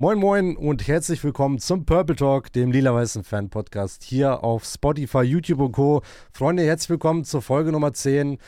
[0.00, 5.60] Moin Moin und herzlich willkommen zum Purple Talk, dem lila-weißen Fan-Podcast hier auf Spotify, YouTube
[5.60, 6.02] und Co.
[6.32, 8.38] Freunde, herzlich willkommen zur Folge Nummer 10,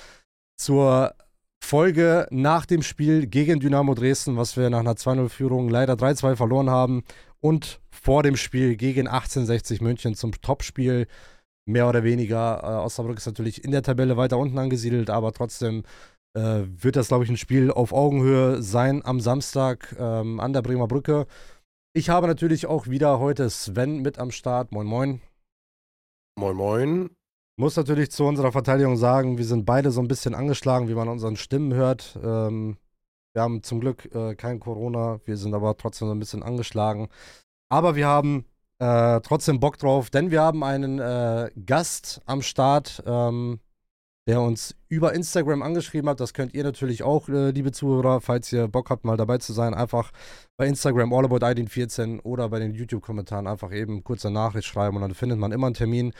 [0.57, 1.15] zur
[1.63, 6.69] Folge nach dem Spiel gegen Dynamo Dresden, was wir nach einer 2-0-Führung leider 3-2 verloren
[6.69, 7.05] haben
[7.39, 11.07] und vor dem Spiel gegen 1860 München zum Topspiel.
[11.65, 12.61] Mehr oder weniger.
[12.65, 15.85] Äh, Osnabrück ist natürlich in der Tabelle weiter unten angesiedelt, aber trotzdem
[16.37, 20.63] äh, wird das, glaube ich, ein Spiel auf Augenhöhe sein am Samstag ähm, an der
[20.63, 21.27] Bremer Brücke.
[21.95, 24.71] Ich habe natürlich auch wieder heute Sven mit am Start.
[24.71, 25.23] Moin, moin.
[26.39, 27.11] Moin, moin.
[27.59, 31.09] Muss natürlich zu unserer Verteidigung sagen, wir sind beide so ein bisschen angeschlagen, wie man
[31.09, 32.19] unseren Stimmen hört.
[32.23, 32.77] Ähm,
[33.35, 37.09] wir haben zum Glück äh, kein Corona, wir sind aber trotzdem so ein bisschen angeschlagen.
[37.71, 38.45] Aber wir haben
[38.79, 43.03] äh, trotzdem Bock drauf, denn wir haben einen äh, Gast am Start.
[43.07, 43.61] Ähm,
[44.27, 46.21] der uns über Instagram angeschrieben hat.
[46.21, 49.53] Das könnt ihr natürlich auch, äh, liebe Zuhörer, falls ihr Bock habt, mal dabei zu
[49.53, 49.75] sein.
[49.75, 50.13] Einfach
[50.57, 55.39] bei Instagram AllAboutIDin14 oder bei den YouTube-Kommentaren einfach eben kurze Nachricht schreiben und dann findet
[55.39, 56.13] man immer einen Termin.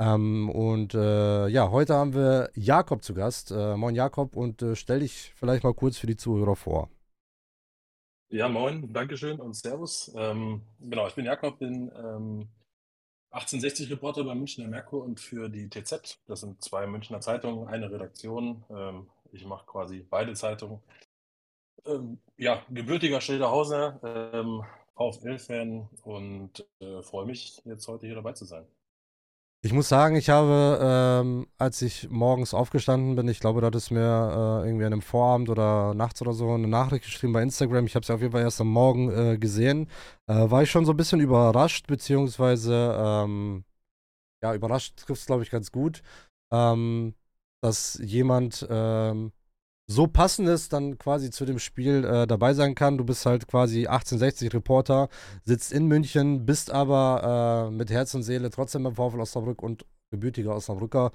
[0.00, 3.52] Ähm, und äh, ja, heute haben wir Jakob zu Gast.
[3.52, 6.90] Äh, moin Jakob und äh, stell dich vielleicht mal kurz für die Zuhörer vor.
[8.30, 10.10] Ja, moin, Dankeschön und Servus.
[10.16, 12.48] Ähm, genau, ich bin Jakob, bin ähm,
[13.32, 16.18] 1860-Reporter beim Münchner Merkur und für die TZ.
[16.26, 18.64] Das sind zwei Münchner Zeitungen, eine Redaktion.
[18.70, 20.80] Ähm, ich mache quasi beide Zeitungen.
[21.86, 24.62] Ähm, ja, gebürtiger Schilderhauser, ähm,
[24.96, 28.66] VfL-Fan und äh, freue mich, jetzt heute hier dabei zu sein.
[29.64, 33.76] Ich muss sagen, ich habe, ähm, als ich morgens aufgestanden bin, ich glaube, da hat
[33.76, 37.42] es mir äh, irgendwie an einem Vorabend oder nachts oder so eine Nachricht geschrieben bei
[37.44, 37.86] Instagram.
[37.86, 39.88] Ich habe es auf jeden Fall erst am Morgen äh, gesehen.
[40.26, 43.64] Äh, war ich schon so ein bisschen überrascht, beziehungsweise, ähm,
[44.42, 46.02] ja, überrascht trifft es, glaube ich, ganz gut,
[46.52, 47.14] ähm,
[47.62, 49.32] dass jemand ähm,
[49.86, 52.98] so passendes dann quasi zu dem Spiel äh, dabei sein kann.
[52.98, 55.08] Du bist halt quasi 1860 Reporter,
[55.44, 59.84] sitzt in München, bist aber äh, mit Herz und Seele trotzdem im VfL Osnabrück und
[60.10, 61.12] gebürtiger Osnabrücker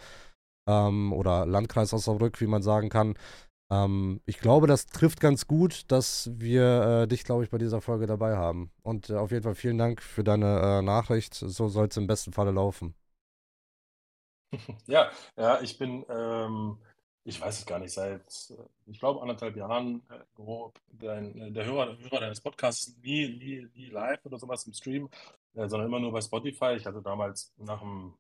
[0.67, 3.15] ähm, oder Landkreis Osnabrück, wie man sagen kann.
[3.71, 7.81] Ähm, ich glaube, das trifft ganz gut, dass wir äh, dich, glaube ich, bei dieser
[7.81, 8.71] Folge dabei haben.
[8.83, 11.35] Und äh, auf jeden Fall vielen Dank für deine äh, Nachricht.
[11.35, 12.95] So soll es im besten Falle laufen.
[14.87, 16.77] Ja, ja, ich bin ähm
[17.27, 18.21] ich weiß es gar nicht, seit,
[18.51, 23.27] äh, ich glaube, anderthalb Jahren, äh, grob, dein, äh, der Hörer, Hörer deines Podcasts nie,
[23.27, 25.09] nie, nie live oder sowas im Stream,
[25.53, 26.75] äh, sondern immer nur bei Spotify.
[26.77, 28.13] Ich hatte damals nach einem,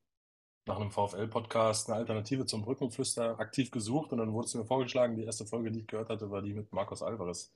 [0.65, 5.15] nach einem VfL-Podcast eine Alternative zum Brückenflüster aktiv gesucht und dann wurde es mir vorgeschlagen,
[5.15, 7.53] die erste Folge, die ich gehört hatte, war die mit Marcos Alvarez.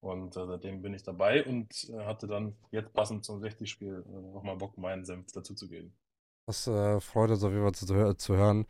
[0.00, 4.32] Und äh, seitdem bin ich dabei und äh, hatte dann jetzt passend zum 60-Spiel äh,
[4.34, 5.92] nochmal Bock, meinen Senf dazuzugeben.
[6.46, 8.66] Das freut uns auf jeden Fall zu, zu hören.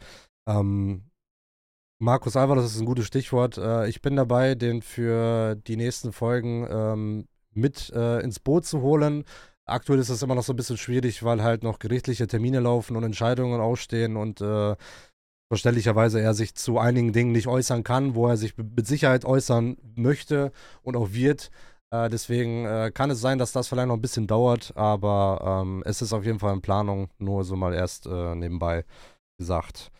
[0.46, 1.11] Ähm,
[2.02, 3.58] Markus Alvarez ist ein gutes Stichwort.
[3.58, 8.82] Äh, ich bin dabei, den für die nächsten Folgen ähm, mit äh, ins Boot zu
[8.82, 9.22] holen.
[9.66, 12.96] Aktuell ist das immer noch so ein bisschen schwierig, weil halt noch gerichtliche Termine laufen
[12.96, 14.74] und Entscheidungen ausstehen und äh,
[15.48, 19.76] verständlicherweise er sich zu einigen Dingen nicht äußern kann, wo er sich mit Sicherheit äußern
[19.94, 20.50] möchte
[20.82, 21.52] und auch wird.
[21.92, 25.84] Äh, deswegen äh, kann es sein, dass das vielleicht noch ein bisschen dauert, aber ähm,
[25.86, 28.84] es ist auf jeden Fall in Planung, nur so mal erst äh, nebenbei
[29.38, 29.92] gesagt.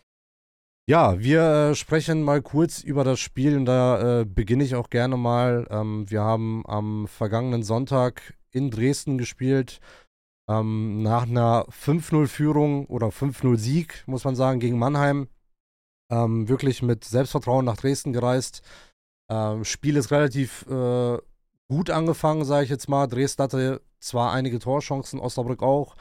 [0.85, 4.89] Ja, wir äh, sprechen mal kurz über das Spiel und da äh, beginne ich auch
[4.89, 5.65] gerne mal.
[5.69, 9.79] Ähm, wir haben am vergangenen Sonntag in Dresden gespielt.
[10.49, 15.29] Ähm, nach einer 5-0-Führung oder 5-0-Sieg, muss man sagen, gegen Mannheim.
[16.11, 18.61] Ähm, wirklich mit Selbstvertrauen nach Dresden gereist.
[19.29, 21.17] Ähm, Spiel ist relativ äh,
[21.69, 23.07] gut angefangen, sage ich jetzt mal.
[23.07, 25.95] Dresden hatte zwar einige Torchancen, Osnabrück auch.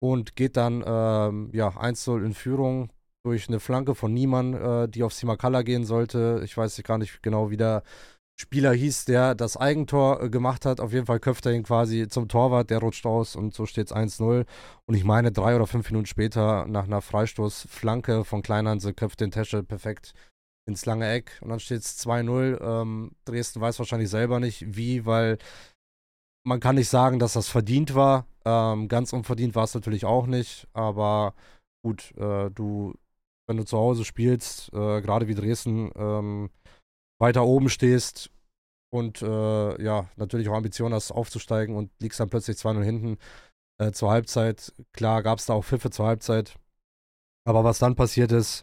[0.00, 2.90] Und geht dann ähm, ja, 1-0 in Führung
[3.24, 6.42] durch eine Flanke von Niemann, äh, die auf Simakala gehen sollte.
[6.44, 7.82] Ich weiß gar nicht genau, wie der
[8.40, 10.80] Spieler hieß, der das Eigentor äh, gemacht hat.
[10.80, 13.86] Auf jeden Fall köpft er ihn quasi zum Torwart, der rutscht aus und so steht
[13.86, 14.46] es 1-0.
[14.86, 19.30] Und ich meine, drei oder fünf Minuten später, nach einer Freistoßflanke von Kleinhanse, köpft den
[19.30, 20.14] Tesche perfekt
[20.66, 22.60] ins lange Eck und dann steht es 2-0.
[22.60, 25.38] Ähm, Dresden weiß wahrscheinlich selber nicht, wie, weil
[26.44, 28.26] man kann nicht sagen, dass das verdient war.
[28.44, 31.34] Ähm, ganz unverdient war es natürlich auch nicht, aber
[31.84, 32.94] gut, äh, du
[33.52, 36.48] wenn du zu Hause spielst, äh, gerade wie Dresden, ähm,
[37.20, 38.30] weiter oben stehst
[38.90, 43.18] und äh, ja, natürlich auch Ambitionen hast, aufzusteigen und liegst dann plötzlich 2-0 hinten
[43.78, 44.72] äh, zur Halbzeit.
[44.94, 46.56] Klar gab es da auch Pfiffe zur Halbzeit.
[47.46, 48.62] Aber was dann passiert ist,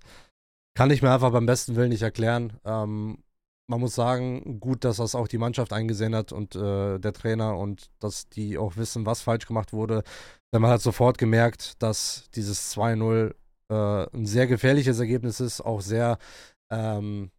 [0.76, 2.54] kann ich mir einfach beim besten Willen nicht erklären.
[2.66, 3.24] Ähm,
[3.70, 7.58] man muss sagen, gut, dass das auch die Mannschaft eingesehen hat und äh, der Trainer
[7.58, 10.04] und dass die auch wissen, was falsch gemacht wurde.
[10.52, 13.36] Denn man hat sofort gemerkt, dass dieses 2-0
[13.69, 16.18] äh, ein sehr gefährliches Ergebnis ist, auch sehr,
[16.71, 17.31] ähm,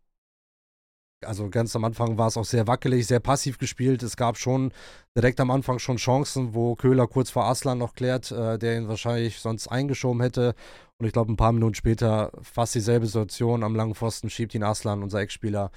[1.24, 4.02] also ganz am Anfang war es auch sehr wackelig, sehr passiv gespielt.
[4.02, 4.72] Es gab schon
[5.16, 8.88] direkt am Anfang schon Chancen, wo Köhler kurz vor Aslan noch klärt, äh, der ihn
[8.88, 10.54] wahrscheinlich sonst eingeschoben hätte.
[10.98, 14.62] Und ich glaube, ein paar Minuten später fast dieselbe Situation am langen Pfosten, schiebt ihn
[14.62, 15.70] Aslan, unser Ex-Spieler,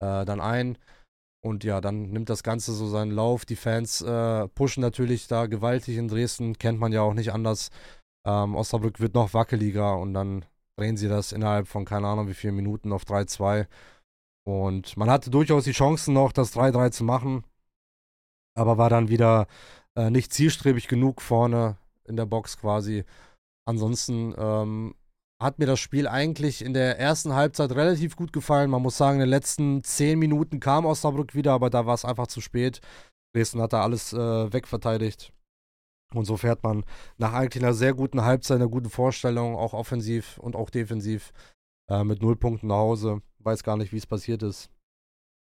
[0.00, 0.78] äh, dann ein.
[1.44, 3.44] Und ja, dann nimmt das Ganze so seinen Lauf.
[3.44, 7.70] Die Fans äh, pushen natürlich da gewaltig in Dresden, kennt man ja auch nicht anders.
[8.26, 10.44] Ähm, Osnabrück wird noch wackeliger und dann
[10.78, 13.66] drehen sie das innerhalb von keine Ahnung wie vielen Minuten auf 3-2.
[14.44, 17.44] Und man hatte durchaus die Chancen noch, das 3-3 zu machen,
[18.56, 19.46] aber war dann wieder
[19.96, 23.04] äh, nicht zielstrebig genug vorne in der Box quasi.
[23.68, 24.94] Ansonsten ähm,
[25.40, 28.70] hat mir das Spiel eigentlich in der ersten Halbzeit relativ gut gefallen.
[28.70, 32.04] Man muss sagen, in den letzten zehn Minuten kam Osnabrück wieder, aber da war es
[32.04, 32.80] einfach zu spät.
[33.34, 35.32] Dresden hat da alles äh, wegverteidigt.
[36.14, 36.84] Und so fährt man
[37.18, 41.32] nach eigentlich einer sehr guten Halbzeit, einer guten Vorstellung, auch offensiv und auch defensiv,
[41.88, 43.22] äh, mit null Punkten nach Hause.
[43.38, 44.70] Weiß gar nicht, wie es passiert ist.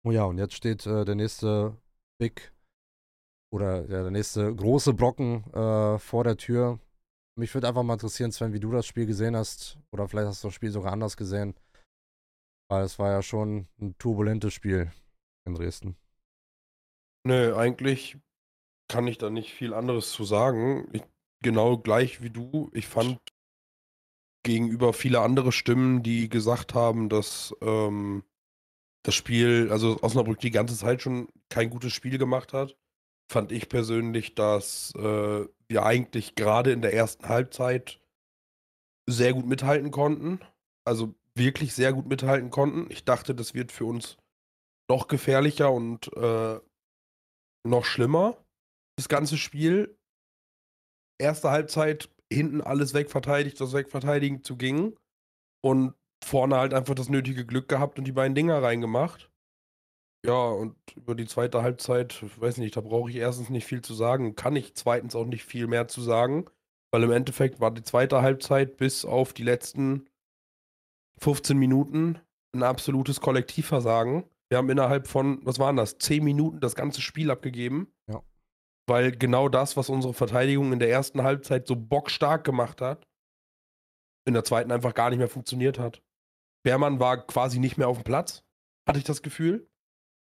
[0.06, 1.78] Oh ja, und jetzt steht äh, der nächste
[2.20, 2.54] Big
[3.52, 6.80] oder ja, der nächste große Brocken äh, vor der Tür.
[7.38, 9.78] Mich würde einfach mal interessieren, Sven, wie du das Spiel gesehen hast.
[9.92, 11.56] Oder vielleicht hast du das Spiel sogar anders gesehen.
[12.70, 14.92] Weil es war ja schon ein turbulentes Spiel
[15.48, 15.96] in Dresden.
[17.26, 18.18] Nö, eigentlich
[18.90, 20.90] kann ich da nicht viel anderes zu sagen.
[20.92, 21.04] Ich,
[21.42, 22.70] genau gleich wie du.
[22.74, 23.20] Ich fand
[24.44, 28.24] gegenüber viele andere Stimmen, die gesagt haben, dass ähm,
[29.04, 32.78] das Spiel, also Osnabrück die ganze Zeit schon kein gutes Spiel gemacht hat,
[33.32, 38.02] fand ich persönlich, dass äh, wir eigentlich gerade in der ersten Halbzeit
[39.08, 40.40] sehr gut mithalten konnten.
[40.84, 42.92] Also wirklich sehr gut mithalten konnten.
[42.92, 44.18] Ich dachte, das wird für uns
[44.90, 46.60] noch gefährlicher und äh,
[47.64, 48.38] noch schlimmer.
[49.00, 49.98] Das ganze Spiel.
[51.22, 55.00] Erste Halbzeit hinten alles wegverteidigt, das Wegverteidigen zu ging.
[55.64, 59.32] Und vorne halt einfach das nötige Glück gehabt und die beiden Dinger reingemacht.
[60.26, 63.94] Ja, und über die zweite Halbzeit, weiß nicht, da brauche ich erstens nicht viel zu
[63.94, 66.48] sagen, kann ich zweitens auch nicht viel mehr zu sagen,
[66.92, 70.10] weil im Endeffekt war die zweite Halbzeit bis auf die letzten
[71.20, 72.20] 15 Minuten
[72.54, 74.26] ein absolutes Kollektivversagen.
[74.50, 77.94] Wir haben innerhalb von, was waren das, 10 Minuten das ganze Spiel abgegeben.
[78.10, 78.22] Ja.
[78.90, 83.08] Weil genau das, was unsere Verteidigung in der ersten Halbzeit so bockstark gemacht hat,
[84.28, 86.02] in der zweiten einfach gar nicht mehr funktioniert hat.
[86.64, 88.44] Beermann war quasi nicht mehr auf dem Platz,
[88.88, 89.70] hatte ich das Gefühl.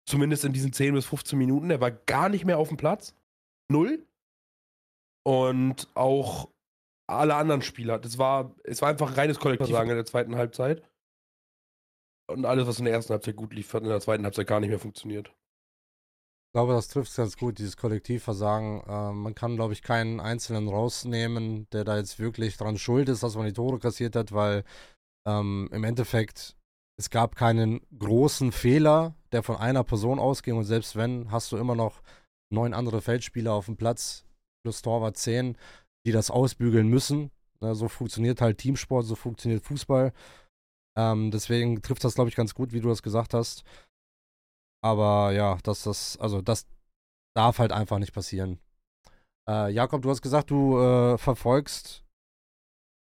[0.09, 1.71] Zumindest in diesen 10 bis 15 Minuten.
[1.71, 3.17] Er war gar nicht mehr auf dem Platz.
[3.71, 4.07] Null.
[5.27, 6.51] Und auch
[7.07, 7.99] alle anderen Spieler.
[7.99, 10.83] Das war, es war einfach reines Kollektivversagen in der zweiten Halbzeit.
[12.31, 14.61] Und alles, was in der ersten Halbzeit gut lief, hat in der zweiten Halbzeit gar
[14.61, 15.35] nicht mehr funktioniert.
[16.55, 18.83] Ich glaube, das trifft es ganz gut, dieses Kollektivversagen.
[18.87, 23.25] Äh, man kann, glaube ich, keinen Einzelnen rausnehmen, der da jetzt wirklich dran schuld ist,
[23.25, 24.63] dass man die Tore kassiert hat, weil
[25.27, 26.57] ähm, im Endeffekt
[26.97, 30.57] es gab keinen großen Fehler, der von einer Person ausging.
[30.57, 32.03] Und selbst wenn, hast du immer noch
[32.53, 34.25] neun andere Feldspieler auf dem Platz,
[34.63, 35.59] plus Torwart zehn,
[36.07, 37.33] die das ausbügeln müssen.
[37.59, 40.13] Na, so funktioniert halt Teamsport, so funktioniert Fußball.
[40.97, 43.65] Ähm, deswegen trifft das, glaube ich, ganz gut, wie du das gesagt hast.
[44.85, 46.67] Aber ja, dass das, also das
[47.35, 48.61] darf halt einfach nicht passieren.
[49.49, 52.05] Äh, Jakob, du hast gesagt, du äh, verfolgst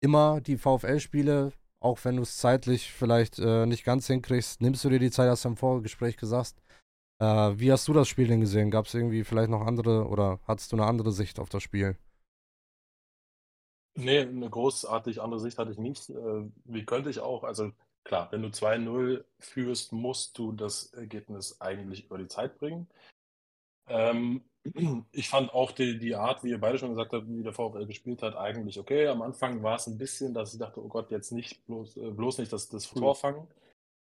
[0.04, 4.90] immer die VfL-Spiele auch wenn du es zeitlich vielleicht äh, nicht ganz hinkriegst, nimmst du
[4.90, 6.62] dir die Zeit, hast du im Vorgespräch gesagt.
[7.20, 8.72] Äh, wie hast du das Spiel denn gesehen?
[8.72, 11.98] Gab es irgendwie vielleicht noch andere oder hattest du eine andere Sicht auf das Spiel?
[13.96, 16.10] Nee, eine großartig andere Sicht hatte ich nicht.
[16.12, 17.44] Äh, wie könnte ich auch?
[17.44, 17.72] Also
[18.04, 22.88] klar, wenn du 2-0 führst, musst du das Ergebnis eigentlich über die Zeit bringen.
[23.88, 24.44] Ähm,
[25.12, 27.86] ich fand auch die, die Art, wie ihr beide schon gesagt habt, wie der VfL
[27.86, 29.08] gespielt hat, eigentlich okay.
[29.08, 32.12] Am Anfang war es ein bisschen, dass ich dachte, oh Gott, jetzt nicht bloß, äh,
[32.12, 33.48] bloß nicht das, das Tor fangen.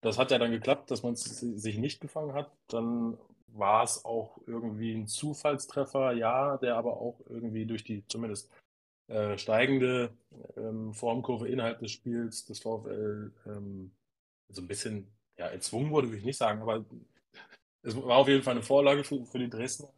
[0.03, 2.51] Das hat ja dann geklappt, dass man es sich nicht gefangen hat.
[2.69, 8.51] Dann war es auch irgendwie ein Zufallstreffer, ja, der aber auch irgendwie durch die zumindest
[9.11, 10.17] äh, steigende
[10.57, 13.93] ähm, Formkurve innerhalb des Spiels des VfL ähm,
[14.49, 16.85] so ein bisschen ja, erzwungen wurde, würde ich nicht sagen, aber
[17.83, 19.93] es war auf jeden Fall eine Vorlage für, für die Dresdner.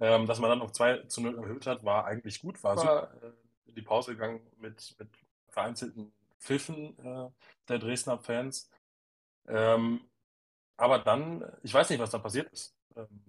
[0.00, 3.12] Ähm, dass man dann auf 2 zu 0 erhöht hat, war eigentlich gut, war super.
[3.22, 5.08] Äh, die Pause gegangen mit, mit
[5.48, 7.30] vereinzelten Pfiffen äh,
[7.68, 8.70] der Dresdner Fans.
[9.46, 10.00] Ähm,
[10.76, 12.76] aber dann, ich weiß nicht, was da passiert ist.
[12.96, 13.24] Ähm,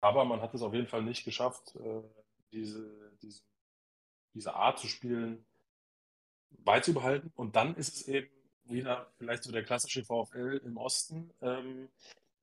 [0.00, 2.02] aber man hat es auf jeden Fall nicht geschafft, äh,
[2.52, 3.42] diese, diese,
[4.36, 5.44] diese Art zu spielen
[6.50, 7.32] beizubehalten.
[7.34, 8.28] Und dann ist es eben
[8.64, 11.88] wieder vielleicht so der klassische VfL im Osten, ähm,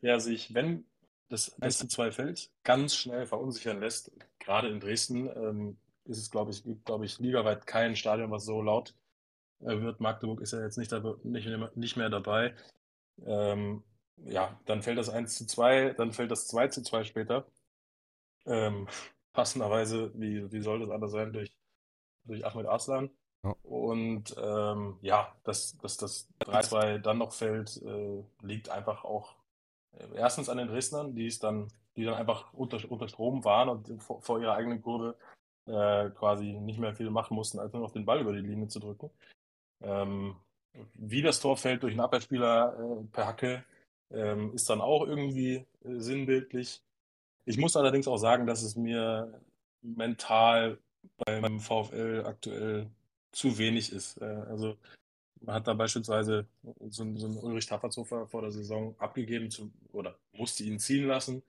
[0.02, 0.86] der sich, wenn
[1.30, 4.12] das 1 zu 2 fällt, ganz schnell verunsichern lässt.
[4.40, 8.46] Gerade in Dresden ähm, ist es, glaube ich, gibt, glaube ich, ligaweit kein Stadion, was
[8.46, 8.96] so laut
[9.62, 10.00] äh, wird.
[10.00, 10.92] Magdeburg ist ja jetzt nicht,
[11.24, 12.56] nicht, nicht mehr dabei.
[13.26, 13.84] Ähm,
[14.26, 17.46] ja, dann fällt das 1 zu 2, dann fällt das 2 zu 2 später.
[18.46, 18.88] Ähm,
[19.34, 21.52] passenderweise, wie, wie soll das anders sein, durch,
[22.25, 23.10] durch Ahmed Arslan.
[23.44, 23.56] Ja.
[23.63, 29.36] Und ähm, ja, dass, dass das 3-2 dann noch fällt, äh, liegt einfach auch
[29.98, 33.70] äh, erstens an den Dresdnern, die es dann, die dann einfach unter, unter Strom waren
[33.70, 35.15] und vor, vor ihrer eigenen Kurve
[35.65, 38.68] äh, quasi nicht mehr viel machen mussten, als nur noch den Ball über die Linie
[38.68, 39.10] zu drücken.
[39.82, 40.36] Ähm,
[40.94, 43.63] wie das Tor fällt durch einen Abwehrspieler äh, per Hacke,
[44.12, 46.82] ähm, ist dann auch irgendwie äh, sinnbildlich.
[47.46, 49.42] Ich muss allerdings auch sagen, dass es mir
[49.82, 50.77] mental
[51.25, 52.89] beim VfL aktuell
[53.31, 54.22] zu wenig ist.
[54.22, 54.77] Äh, also
[55.41, 56.48] man hat da beispielsweise
[56.89, 61.07] so, einen, so einen Ulrich Taffertshofer vor der Saison abgegeben zu, oder musste ihn ziehen
[61.07, 61.43] lassen,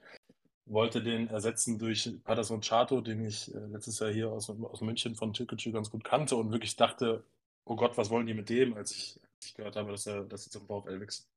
[0.67, 5.15] wollte den ersetzen durch Patterson Chato, den ich äh, letztes Jahr hier aus, aus München
[5.15, 7.23] von Türkgücü ganz gut kannte und wirklich dachte,
[7.65, 10.25] oh Gott, was wollen die mit dem, als ich, als ich gehört habe, dass er,
[10.25, 11.29] dass er zum VfL wechselt.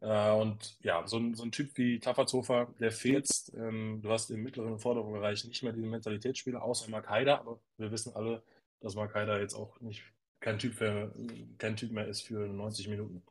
[0.00, 3.28] Äh, und ja, so ein, so ein Typ wie Taffertshofer, der fehlt.
[3.56, 7.90] Ähm, du hast im mittleren Forderungsbereich nicht mehr diese Mentalitätsspieler, außer Mark Haider, aber wir
[7.90, 8.42] wissen alle,
[8.80, 10.02] dass Mark Haider jetzt auch nicht
[10.40, 11.12] kein Typ, für,
[11.58, 13.22] kein typ mehr ist für 90 Minuten.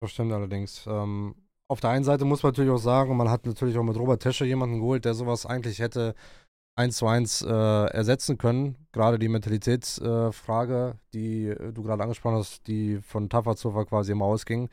[0.00, 0.86] Das stimmt allerdings.
[0.86, 1.34] Ähm,
[1.68, 4.22] auf der einen Seite muss man natürlich auch sagen, man hat natürlich auch mit Robert
[4.22, 6.14] Tesche jemanden geholt, der sowas eigentlich hätte
[6.76, 8.76] eins zu eins äh, ersetzen können.
[8.92, 14.70] Gerade die Mentalitätsfrage, äh, die du gerade angesprochen hast, die von Tafazova quasi immer ausging.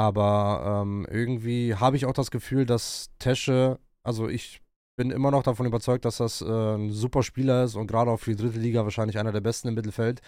[0.00, 4.62] Aber ähm, irgendwie habe ich auch das Gefühl, dass Tesche, also ich
[4.96, 8.16] bin immer noch davon überzeugt, dass das äh, ein super Spieler ist und gerade auch
[8.16, 10.22] für die dritte Liga wahrscheinlich einer der besten im Mittelfeld.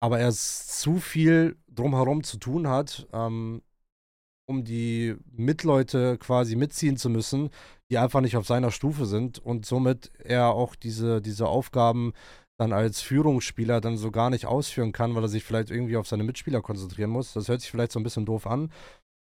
[0.00, 3.60] Aber er zu viel drumherum zu tun hat, ähm,
[4.48, 7.50] um die Mitleute quasi mitziehen zu müssen,
[7.90, 12.14] die einfach nicht auf seiner Stufe sind und somit er auch diese, diese Aufgaben
[12.58, 16.06] dann als Führungsspieler dann so gar nicht ausführen kann, weil er sich vielleicht irgendwie auf
[16.06, 17.32] seine Mitspieler konzentrieren muss.
[17.32, 18.70] Das hört sich vielleicht so ein bisschen doof an,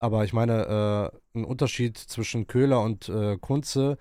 [0.02, 3.98] aber ich meine, äh, ein Unterschied zwischen Köhler und äh, Kunze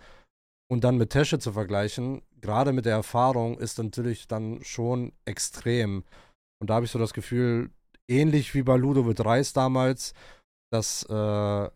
[0.71, 6.05] und dann mit Tesche zu vergleichen, gerade mit der Erfahrung, ist natürlich dann schon extrem.
[6.59, 7.71] Und da habe ich so das Gefühl,
[8.09, 10.15] ähnlich wie bei Ludovic Reis damals,
[10.73, 11.71] dass äh,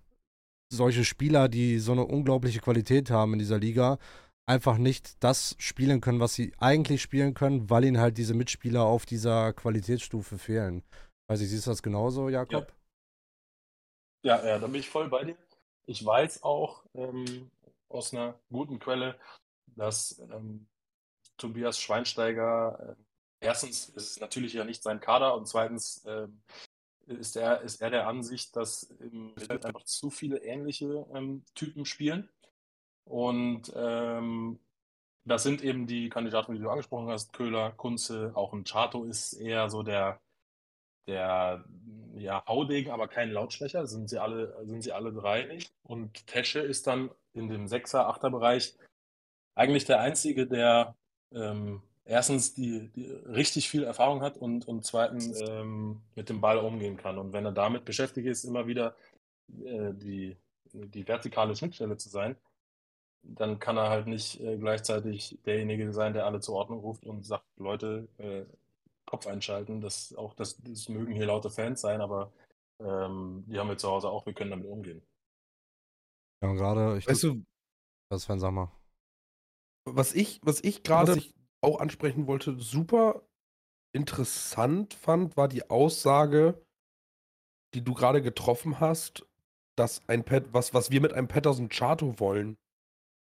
[0.73, 3.99] solche Spieler, die so eine unglaubliche Qualität haben in dieser Liga,
[4.47, 8.85] einfach nicht das spielen können, was sie eigentlich spielen können, weil ihnen halt diese Mitspieler
[8.85, 10.83] auf dieser Qualitätsstufe fehlen.
[11.28, 12.69] Weiß ich, siehst du das genauso, Jakob?
[12.69, 12.75] Ja,
[14.25, 15.37] ja, ja da bin ich voll bei dir.
[15.87, 17.50] Ich weiß auch, ähm,
[17.88, 19.19] aus einer guten Quelle,
[19.66, 20.66] dass ähm,
[21.37, 22.97] Tobias Schweinsteiger,
[23.40, 26.26] äh, erstens ist es natürlich ja nicht sein Kader und zweitens äh,
[27.07, 31.85] ist, er, ist er der Ansicht, dass im Mittelfeld einfach zu viele ähnliche ähm, Typen
[31.85, 32.28] spielen.
[33.04, 34.59] Und ähm,
[35.25, 39.35] das sind eben die Kandidaten, die du angesprochen hast, Köhler, Kunze, auch ein Chato ist
[39.35, 40.21] eher so der,
[41.06, 41.64] der
[42.16, 45.73] ja, Haudegen, aber kein Lautsprecher, sind sie alle, sind sie alle drei nicht.
[45.82, 48.75] Und Tesche ist dann in dem Sechser-, Achter-Bereich
[49.54, 50.94] eigentlich der Einzige, der
[51.32, 56.58] ähm, erstens die, die, richtig viel Erfahrung hat und, und zweitens ähm, mit dem Ball
[56.58, 57.18] umgehen kann.
[57.18, 58.94] Und wenn er damit beschäftigt ist, immer wieder
[59.64, 60.37] äh, die,
[60.73, 62.37] die vertikale Schnittstelle zu sein,
[63.23, 67.25] dann kann er halt nicht äh, gleichzeitig derjenige sein, der alle zur Ordnung ruft und
[67.25, 68.44] sagt, Leute, äh,
[69.14, 69.80] Kopf einschalten.
[69.80, 72.33] Das, auch das, das mögen hier laute Fans sein, aber
[72.80, 75.02] ähm, die haben wir zu Hause auch, wir können damit umgehen.
[76.42, 77.06] Ja, und gerade, ich.
[77.06, 77.44] Weißt du,
[78.11, 78.73] was Fan, sag mal.
[79.85, 81.23] Was ich, was ich gerade
[81.61, 83.23] auch ansprechen wollte, super
[83.94, 86.61] interessant fand, war die Aussage,
[87.75, 89.25] die du gerade getroffen hast,
[89.76, 92.56] dass ein Pet, was, was wir mit einem Patterson Chato wollen.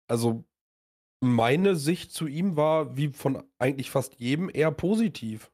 [0.09, 0.45] Also
[1.21, 5.51] meine Sicht zu ihm war, wie von eigentlich fast jedem, eher positiv.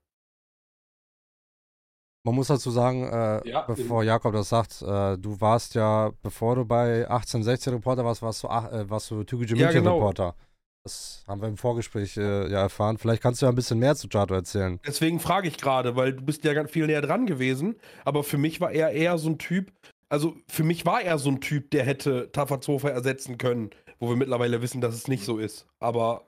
[2.23, 6.55] Man muss dazu sagen, äh, ja, bevor Jakob das sagt, äh, du warst ja, bevor
[6.55, 9.95] du bei 1860 Reporter warst, warst du, äh, warst du Türkische ja, genau.
[9.95, 10.35] Reporter.
[10.83, 12.97] Das haben wir im Vorgespräch äh, ja erfahren.
[12.97, 14.79] Vielleicht kannst du ja ein bisschen mehr zu Chato erzählen.
[14.85, 17.75] Deswegen frage ich gerade, weil du bist ja ganz viel näher dran gewesen.
[18.03, 19.71] Aber für mich war er eher so ein Typ,
[20.09, 24.15] also für mich war er so ein Typ, der hätte Tafazofer ersetzen können, wo wir
[24.15, 25.67] mittlerweile wissen, dass es nicht so ist.
[25.79, 26.27] Aber.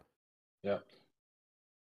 [0.63, 0.81] Ja.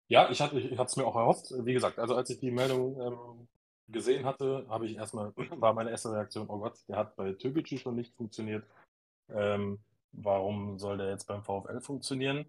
[0.10, 1.53] Ja, ich hatte es mir auch erhofft.
[1.63, 3.48] Wie gesagt, also als ich die Meldung ähm,
[3.91, 7.77] gesehen hatte, habe ich erstmal, war meine erste Reaktion, oh Gott, der hat bei Türkgücü
[7.77, 8.65] schon nicht funktioniert.
[9.31, 9.79] Ähm,
[10.12, 12.46] warum soll der jetzt beim VfL funktionieren?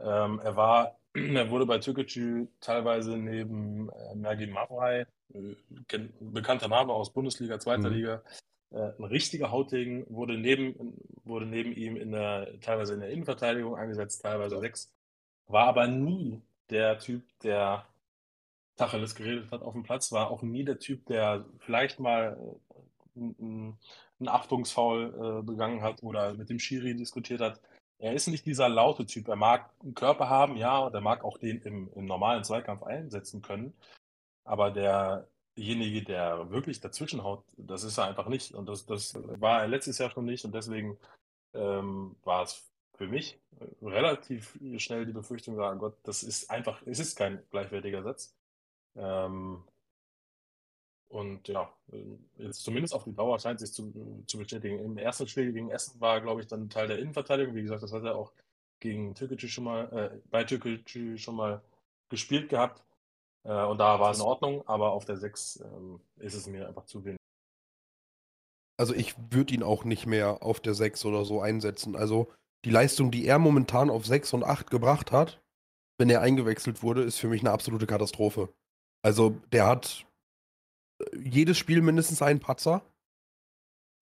[0.00, 5.54] Ähm, er war, er wurde bei Türkgücü teilweise neben äh, Mergin Mavrai, äh,
[6.20, 7.94] bekannter Name aus Bundesliga, Zweiter mhm.
[7.94, 8.22] Liga,
[8.70, 13.76] äh, ein richtiger Hautdegen, wurde neben, wurde neben ihm in der, teilweise in der Innenverteidigung
[13.76, 14.92] eingesetzt, teilweise sechs,
[15.46, 17.86] war aber nie der Typ, der
[18.76, 22.36] Tacheles geredet hat auf dem Platz, war auch nie der Typ, der vielleicht mal
[23.16, 23.78] ein,
[24.20, 27.60] ein Achtungsfoul äh, begangen hat oder mit dem Schiri diskutiert hat.
[27.98, 29.28] Er ist nicht dieser laute Typ.
[29.28, 32.82] Er mag einen Körper haben, ja, und er mag auch den im, im normalen Zweikampf
[32.82, 33.72] einsetzen können.
[34.44, 38.52] Aber derjenige, der wirklich dazwischenhaut, das ist er einfach nicht.
[38.52, 40.44] Und das, das war er letztes Jahr schon nicht.
[40.44, 40.98] Und deswegen
[41.54, 43.40] ähm, war es für mich
[43.80, 48.34] relativ schnell die Befürchtung, sagen, Gott, das ist einfach, es ist kein gleichwertiger Satz.
[48.96, 49.64] Ähm,
[51.08, 51.72] und ja,
[52.38, 54.80] jetzt zumindest auf die Dauer scheint sich zu, zu bestätigen.
[54.80, 57.54] Im ersten Spiel gegen Essen war, glaube ich, dann Teil der Innenverteidigung.
[57.54, 58.32] Wie gesagt, das hat er auch
[58.80, 61.62] gegen Türkgücü schon mal, äh, bei Türkgücü schon mal
[62.08, 62.82] gespielt gehabt.
[63.44, 66.66] Äh, und da war es in Ordnung, aber auf der 6 ähm, ist es mir
[66.66, 67.18] einfach zu wenig.
[68.76, 71.94] Also ich würde ihn auch nicht mehr auf der 6 oder so einsetzen.
[71.94, 72.32] Also
[72.64, 75.40] die Leistung, die er momentan auf 6 und 8 gebracht hat,
[75.96, 78.52] wenn er eingewechselt wurde, ist für mich eine absolute Katastrophe.
[79.04, 80.06] Also der hat
[81.00, 82.82] äh, jedes Spiel mindestens einen Patzer.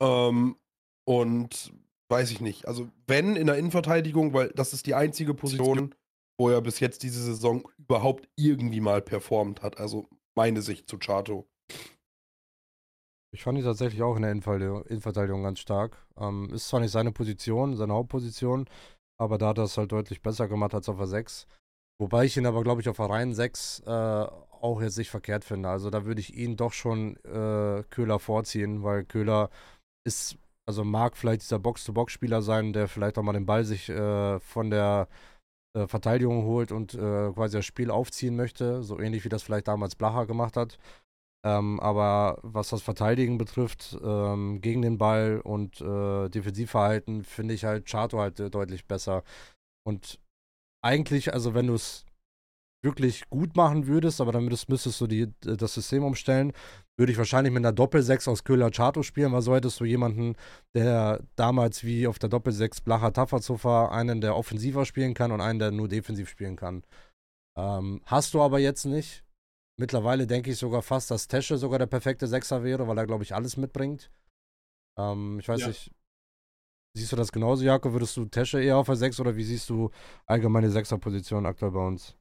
[0.00, 0.56] Ähm,
[1.04, 1.72] und
[2.08, 2.68] weiß ich nicht.
[2.68, 5.94] Also wenn in der Innenverteidigung, weil das ist die einzige Position,
[6.38, 9.78] wo er bis jetzt diese Saison überhaupt irgendwie mal performt hat.
[9.78, 11.48] Also meine Sicht zu Chato.
[13.34, 16.06] Ich fand ihn tatsächlich auch in der Innenverteidigung ganz stark.
[16.18, 18.68] Ähm, ist zwar nicht seine Position, seine Hauptposition,
[19.18, 21.46] aber da hat er es halt deutlich besser gemacht als auf der 6.
[21.98, 24.26] Wobei ich ihn aber, glaube ich, auf der reinen 6 äh,
[24.62, 25.68] auch jetzt nicht verkehrt finde.
[25.68, 29.50] Also da würde ich ihn doch schon äh, Köhler vorziehen, weil Köhler
[30.06, 34.38] ist, also mag vielleicht dieser Box-to-Box-Spieler sein, der vielleicht auch mal den Ball sich äh,
[34.40, 35.08] von der
[35.76, 38.82] äh, Verteidigung holt und äh, quasi das Spiel aufziehen möchte.
[38.82, 40.78] So ähnlich wie das vielleicht damals Blacher gemacht hat.
[41.44, 47.64] Ähm, aber was das Verteidigen betrifft, ähm, gegen den Ball und äh, Defensivverhalten, finde ich
[47.64, 49.24] halt Chato halt äh, deutlich besser.
[49.84, 50.20] Und
[50.84, 52.06] eigentlich, also wenn du es
[52.82, 56.52] wirklich gut machen würdest, aber dann müsstest, müsstest du die, das System umstellen,
[56.98, 60.34] würde ich wahrscheinlich mit einer Doppel-6 aus Köhler Chato spielen, weil so hättest du jemanden,
[60.74, 65.60] der damals wie auf der Doppel-6 Blacher Tafferzuffer einen, der offensiver spielen kann und einen,
[65.60, 66.82] der nur defensiv spielen kann.
[67.56, 69.24] Ähm, hast du aber jetzt nicht.
[69.78, 73.24] Mittlerweile denke ich sogar fast, dass Tesche sogar der perfekte Sechser wäre, weil er, glaube
[73.24, 74.10] ich, alles mitbringt.
[74.98, 75.68] Ähm, ich weiß ja.
[75.68, 75.90] nicht,
[76.94, 77.92] siehst du das genauso, Jakob?
[77.92, 79.90] Würdest du Tesche eher auf der 6 oder wie siehst du
[80.26, 82.16] allgemeine Sechserposition aktuell bei uns?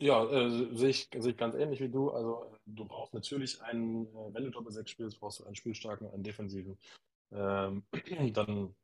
[0.00, 2.10] Ja, äh, sehe ich, seh ich ganz ähnlich wie du.
[2.10, 6.10] Also du brauchst natürlich einen, äh, wenn du Doppel 6 spielst, brauchst du einen spielstarken,
[6.10, 6.78] einen defensiven.
[7.30, 7.84] Ähm,
[8.32, 8.74] dann,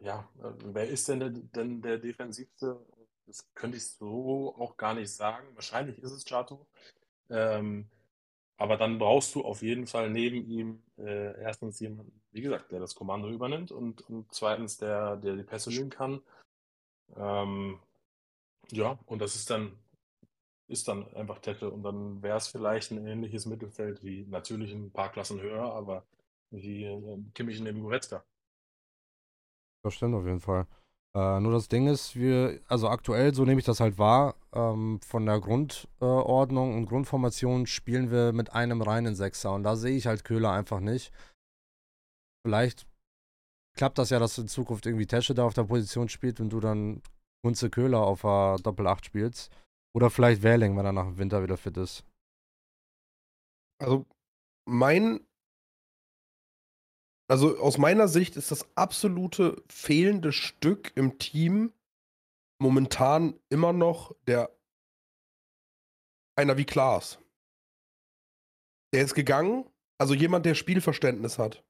[0.00, 2.84] ja, äh, wer ist denn der, denn der defensivste?
[3.26, 5.46] Das könnte ich so auch gar nicht sagen.
[5.54, 6.66] Wahrscheinlich ist es Chato.
[7.30, 7.88] Ähm,
[8.58, 12.80] aber dann brauchst du auf jeden Fall neben ihm äh, erstens jemanden, wie gesagt, der
[12.80, 16.20] das Kommando übernimmt und, und zweitens, der, der die Pässe spielen kann.
[17.16, 17.80] Ähm,
[18.70, 19.78] ja, und das ist dann,
[20.68, 21.70] ist dann einfach Tette.
[21.70, 26.06] Und dann wäre es vielleicht ein ähnliches Mittelfeld wie natürlich ein paar Klassen höher, aber
[26.50, 28.24] wie äh, Kimmich neben Goretzka.
[29.82, 30.66] Das stimmt auf jeden Fall.
[31.14, 35.00] Äh, nur das Ding ist, wir, also aktuell, so nehme ich das halt wahr, ähm,
[35.00, 39.96] von der Grundordnung äh, und Grundformation spielen wir mit einem reinen Sechser und da sehe
[39.96, 41.12] ich halt Köhler einfach nicht.
[42.44, 42.86] Vielleicht
[43.76, 46.58] klappt das ja, dass in Zukunft irgendwie Tesche da auf der Position spielt und du
[46.60, 47.02] dann
[47.44, 49.52] Kunze Köhler auf der Doppel-8 spielst.
[49.94, 52.04] Oder vielleicht Wähling, wenn er nach dem Winter wieder fit ist.
[53.78, 54.06] Also,
[54.66, 55.26] mein
[57.26, 61.72] also aus meiner Sicht ist das absolute fehlende Stück im Team
[62.60, 64.54] momentan immer noch der
[66.36, 67.18] einer wie Klaas.
[68.92, 71.64] Der ist gegangen, also jemand, der Spielverständnis hat.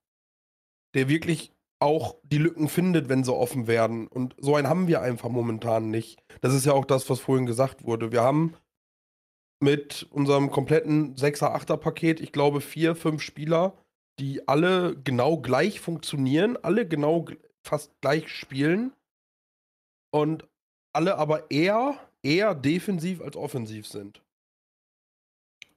[0.94, 1.53] Der wirklich
[1.84, 4.08] auch die Lücken findet, wenn sie offen werden.
[4.08, 6.18] Und so einen haben wir einfach momentan nicht.
[6.40, 8.10] Das ist ja auch das, was vorhin gesagt wurde.
[8.10, 8.56] Wir haben
[9.60, 13.76] mit unserem kompletten 6er, 8er Paket, ich glaube, vier, fünf Spieler,
[14.18, 17.26] die alle genau gleich funktionieren, alle genau
[17.62, 18.92] fast gleich spielen
[20.10, 20.48] und
[20.94, 24.22] alle aber eher, eher defensiv als offensiv sind.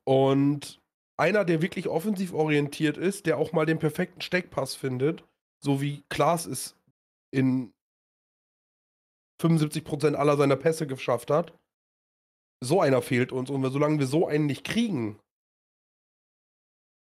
[0.06, 0.80] Und
[1.18, 5.26] einer, der wirklich offensiv orientiert ist, der auch mal den perfekten Steckpass findet,
[5.64, 6.76] so wie Klaas es
[7.34, 7.74] in
[9.42, 11.54] 75% aller seiner Pässe geschafft hat,
[12.64, 13.50] so einer fehlt uns.
[13.50, 15.20] Und solange wir so einen nicht kriegen,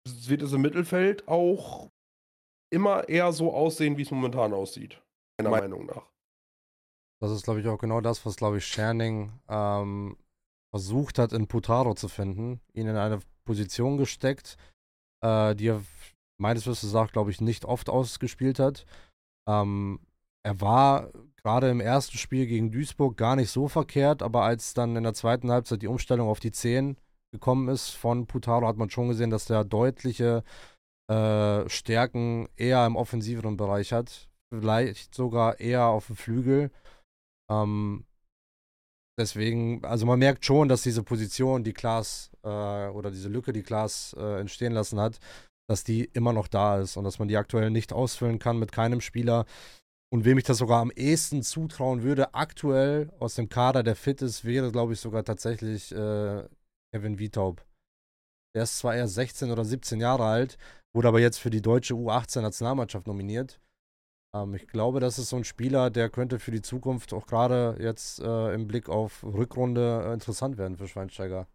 [0.06, 1.88] wird es im Mittelfeld auch
[2.72, 5.00] immer eher so aussehen, wie es momentan aussieht.
[5.38, 6.06] Meiner Me Meinung nach.
[7.20, 10.16] Das ist, glaube ich, auch genau das, was, glaube ich, Scherning ähm,
[10.74, 12.60] versucht hat, in Putaro zu finden.
[12.74, 14.56] Ihn in eine Position gesteckt,
[15.22, 15.82] äh, die er
[16.38, 18.86] meines Wissens sagt, glaube ich, nicht oft ausgespielt hat.
[19.48, 20.00] Ähm,
[20.42, 24.96] er war gerade im ersten Spiel gegen Duisburg gar nicht so verkehrt, aber als dann
[24.96, 26.96] in der zweiten Halbzeit die Umstellung auf die 10
[27.32, 30.44] gekommen ist von Putaro, hat man schon gesehen, dass der deutliche
[31.10, 34.28] äh, Stärken eher im offensiveren Bereich hat.
[34.52, 36.70] Vielleicht sogar eher auf dem Flügel.
[37.50, 38.06] Ähm,
[39.18, 43.62] deswegen, also man merkt schon, dass diese Position, die Klaas äh, oder diese Lücke, die
[43.62, 45.18] Klaas äh, entstehen lassen hat,
[45.68, 48.72] dass die immer noch da ist und dass man die aktuell nicht ausfüllen kann mit
[48.72, 49.46] keinem Spieler.
[50.12, 54.22] Und wem ich das sogar am ehesten zutrauen würde, aktuell aus dem Kader, der fit
[54.22, 56.48] ist, wäre, glaube ich, sogar tatsächlich äh,
[56.92, 57.64] Kevin Wietaub.
[58.54, 60.58] Der ist zwar erst 16 oder 17 Jahre alt,
[60.94, 63.60] wurde aber jetzt für die deutsche U18-Nationalmannschaft nominiert.
[64.34, 67.76] Ähm, ich glaube, das ist so ein Spieler, der könnte für die Zukunft auch gerade
[67.80, 71.48] jetzt äh, im Blick auf Rückrunde äh, interessant werden für Schweinsteiger.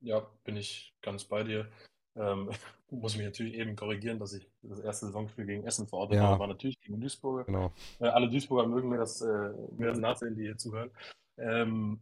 [0.00, 1.70] Ja, bin ich ganz bei dir.
[2.16, 2.50] Ähm,
[2.90, 6.28] muss mich natürlich eben korrigieren, dass ich das erste Saisonspiel gegen Essen verortet Ja.
[6.28, 7.46] habe, war natürlich gegen Duisburg.
[7.46, 7.72] Genau.
[7.98, 10.90] Äh, alle Duisburger mögen mir das, äh, mir das nachsehen, die hier zuhören.
[11.36, 11.98] Ähm,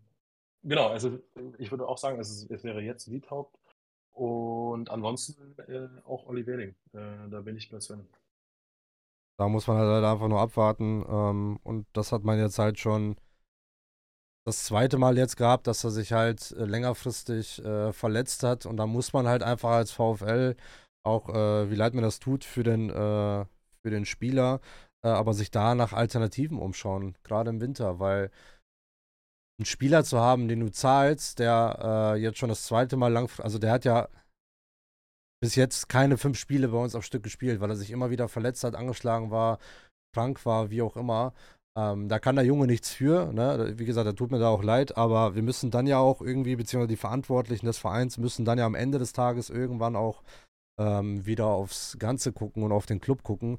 [0.62, 1.18] genau, also
[1.58, 3.56] ich würde auch sagen, es, ist, es wäre jetzt Wiethaupt
[4.12, 6.74] und ansonsten äh, auch Olli Wedding.
[6.92, 8.06] Äh, da bin ich bei Sven.
[9.38, 11.04] Da muss man halt einfach nur abwarten.
[11.08, 13.16] Ähm, und das hat man jetzt halt schon
[14.46, 18.66] das zweite Mal jetzt gehabt, dass er sich halt äh, längerfristig äh, verletzt hat.
[18.66, 20.56] Und da muss man halt einfach als VfL
[21.04, 23.44] auch, äh, wie leid mir das tut, für den, äh,
[23.84, 24.60] für den Spieler,
[25.04, 28.30] äh, aber sich da nach Alternativen umschauen, gerade im Winter, weil
[29.58, 33.30] einen Spieler zu haben, den du zahlst, der äh, jetzt schon das zweite Mal lang,
[33.38, 34.08] also der hat ja
[35.40, 38.28] bis jetzt keine fünf Spiele bei uns auf Stück gespielt, weil er sich immer wieder
[38.28, 39.58] verletzt hat, angeschlagen war,
[40.14, 41.34] krank war, wie auch immer.
[41.76, 43.32] Ähm, da kann der Junge nichts für.
[43.32, 43.74] Ne?
[43.76, 46.56] Wie gesagt, er tut mir da auch leid, aber wir müssen dann ja auch irgendwie,
[46.56, 50.22] beziehungsweise die Verantwortlichen des Vereins müssen dann ja am Ende des Tages irgendwann auch
[50.78, 53.58] ähm, wieder aufs Ganze gucken und auf den Club gucken.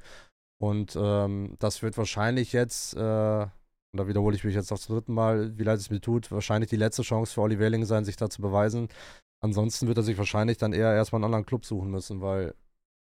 [0.59, 4.95] Und ähm, das wird wahrscheinlich jetzt, äh, und da wiederhole ich mich jetzt noch zum
[4.95, 8.05] dritten Mal, wie leid es mir tut, wahrscheinlich die letzte Chance für Olli Welling sein,
[8.05, 8.89] sich da zu beweisen.
[9.41, 12.53] Ansonsten wird er sich wahrscheinlich dann eher erstmal einen anderen Club suchen müssen, weil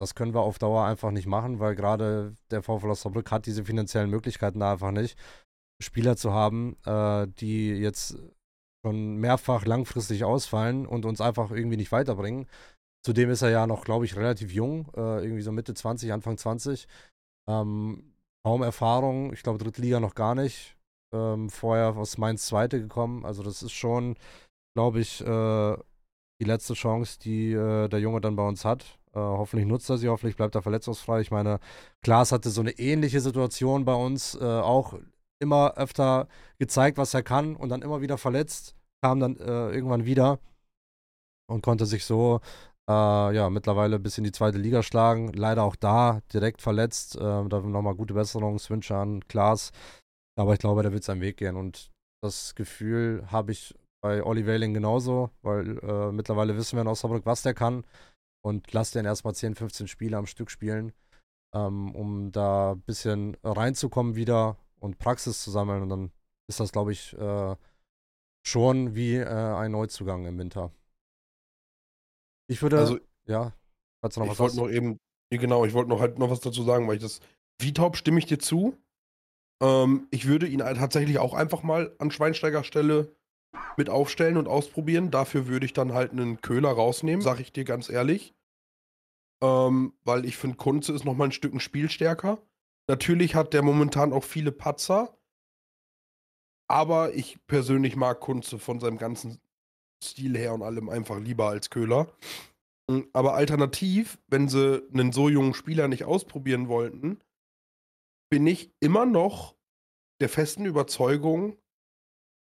[0.02, 3.64] das können wir auf Dauer einfach nicht machen, weil gerade der VfL Osnabrück hat diese
[3.64, 5.16] finanziellen Möglichkeiten da einfach nicht,
[5.80, 8.18] Spieler zu haben, äh, die jetzt
[8.84, 12.48] schon mehrfach langfristig ausfallen und uns einfach irgendwie nicht weiterbringen.
[13.06, 16.36] Zudem ist er ja noch, glaube ich, relativ jung, äh, irgendwie so Mitte 20, Anfang
[16.36, 16.88] 20.
[17.48, 18.12] Ähm,
[18.44, 20.76] kaum Erfahrung, ich glaube dritte Liga noch gar nicht.
[21.14, 23.24] Ähm, vorher aus Mainz Zweite gekommen.
[23.24, 24.16] Also das ist schon,
[24.74, 25.76] glaube ich, äh,
[26.40, 28.98] die letzte Chance, die äh, der Junge dann bei uns hat.
[29.14, 31.20] Äh, hoffentlich nutzt er sie, hoffentlich bleibt er verletzungsfrei.
[31.20, 31.58] Ich meine,
[32.02, 34.94] Klaas hatte so eine ähnliche Situation bei uns, äh, auch
[35.40, 40.06] immer öfter gezeigt, was er kann und dann immer wieder verletzt, kam dann äh, irgendwann
[40.06, 40.38] wieder
[41.48, 42.40] und konnte sich so
[42.88, 42.92] äh,
[43.34, 45.32] ja mittlerweile bis in die zweite Liga schlagen.
[45.32, 47.16] Leider auch da direkt verletzt.
[47.16, 49.72] Äh, da nochmal gute Besserungswünsche an Klaas.
[50.36, 51.90] Aber ich glaube, der wird seinen Weg gehen und
[52.22, 57.26] das Gefühl habe ich bei Olli Wailing genauso, weil äh, mittlerweile wissen wir in Osnabrück,
[57.26, 57.84] was der kann.
[58.44, 60.92] Und lass den erstmal 10, 15 Spiele am Stück spielen,
[61.54, 65.82] ähm, um da ein bisschen reinzukommen wieder und Praxis zu sammeln.
[65.82, 66.12] Und dann
[66.48, 67.56] ist das, glaube ich, äh,
[68.44, 70.72] schon wie äh, ein Neuzugang im Winter.
[72.50, 73.52] Ich würde, Also, ja,
[74.02, 74.98] falls noch ich was wollte noch eben,
[75.30, 77.20] genau, ich wollte noch halt noch was dazu sagen, weil ich das.
[77.60, 78.76] Vietaub stimme ich dir zu.
[79.62, 83.14] Ähm, ich würde ihn halt tatsächlich auch einfach mal an Schweinsteiger Stelle
[83.76, 85.10] mit aufstellen und ausprobieren.
[85.10, 88.34] Dafür würde ich dann halt einen Köhler rausnehmen, sag ich dir ganz ehrlich.
[89.42, 91.88] Ähm, weil ich finde, Kunze ist noch mal ein Stück ein Spiel.
[92.88, 95.16] Natürlich hat der momentan auch viele Patzer.
[96.68, 99.40] Aber ich persönlich mag Kunze von seinem ganzen
[100.02, 102.08] Stil her und allem einfach lieber als Köhler.
[102.88, 107.20] Mm, Aber alternativ, wenn sie einen so jungen Spieler nicht ausprobieren wollten,
[108.30, 109.54] bin ich immer noch
[110.20, 111.58] der festen Überzeugung,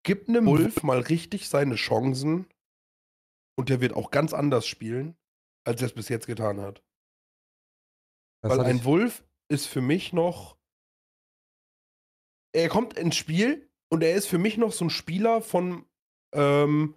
[0.07, 2.47] gib einem Wolf mal richtig seine Chancen
[3.59, 5.17] und der wird auch ganz anders spielen,
[5.65, 6.81] als er es bis jetzt getan hat.
[8.41, 10.57] Das Weil hatte ein ich- Wolf ist für mich noch.
[12.55, 15.85] Er kommt ins Spiel und er ist für mich noch so ein Spieler von,
[16.33, 16.95] ähm,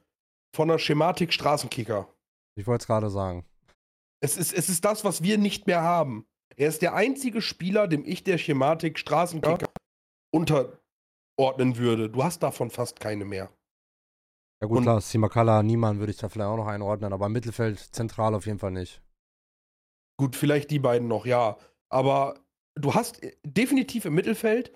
[0.54, 2.08] von der Schematik Straßenkicker.
[2.56, 3.44] Ich wollte es gerade sagen.
[4.22, 6.26] Es ist, es ist das, was wir nicht mehr haben.
[6.56, 9.66] Er ist der einzige Spieler, dem ich der Schematik Straßenkicker
[11.40, 12.10] unterordnen würde.
[12.10, 13.50] Du hast davon fast keine mehr.
[14.62, 17.32] Ja gut, Und- klar, Simakala, Niemann würde ich da vielleicht auch noch einordnen, aber im
[17.32, 19.02] Mittelfeld zentral auf jeden Fall nicht.
[20.18, 21.56] Gut, vielleicht die beiden noch, ja.
[21.90, 22.38] Aber
[22.74, 24.72] du hast äh, definitiv im Mittelfeld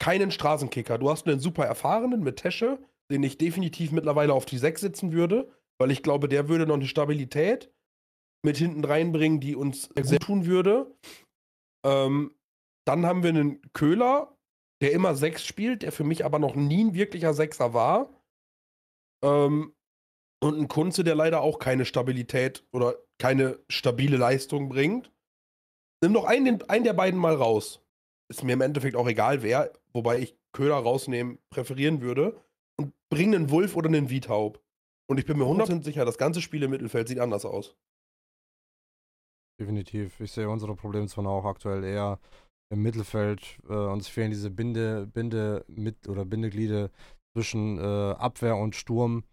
[0.00, 0.98] keinen Straßenkicker.
[0.98, 2.78] Du hast einen super erfahrenen mit Tesche,
[3.10, 5.50] den ich definitiv mittlerweile auf die 6 setzen würde,
[5.80, 7.72] weil ich glaube, der würde noch eine Stabilität
[8.44, 10.94] mit hinten reinbringen, die uns sehr gut tun würde.
[11.84, 12.34] Ähm,
[12.86, 14.33] dann haben wir einen Köhler,
[14.84, 18.10] der immer 6 spielt, der für mich aber noch nie ein wirklicher Sechser war.
[19.24, 19.72] Ähm,
[20.42, 25.10] und einen Kunze, der leider auch keine Stabilität oder keine stabile Leistung bringt.
[26.02, 27.80] Nimm doch einen, einen der beiden mal raus.
[28.28, 32.38] Ist mir im Endeffekt auch egal, wer, wobei ich Köhler rausnehmen präferieren würde.
[32.78, 34.62] Und bring einen Wolf oder einen Wietaub.
[35.06, 37.74] Und ich bin mir 100% sicher, das ganze Spiel im Mittelfeld sieht anders aus.
[39.58, 40.20] Definitiv.
[40.20, 42.20] Ich sehe unsere Problemzone auch aktuell eher
[42.70, 43.58] im Mittelfeld.
[43.68, 46.90] Äh, uns fehlen diese Binde, Binde mit oder Bindeglieder
[47.34, 49.24] zwischen äh, Abwehr und Sturm,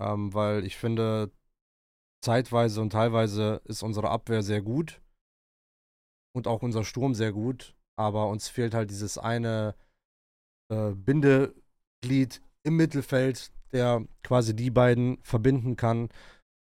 [0.00, 1.30] ähm, weil ich finde,
[2.22, 5.00] zeitweise und teilweise ist unsere Abwehr sehr gut
[6.34, 9.74] und auch unser Sturm sehr gut, aber uns fehlt halt dieses eine
[10.70, 16.08] äh, Bindeglied im Mittelfeld, der quasi die beiden verbinden kann,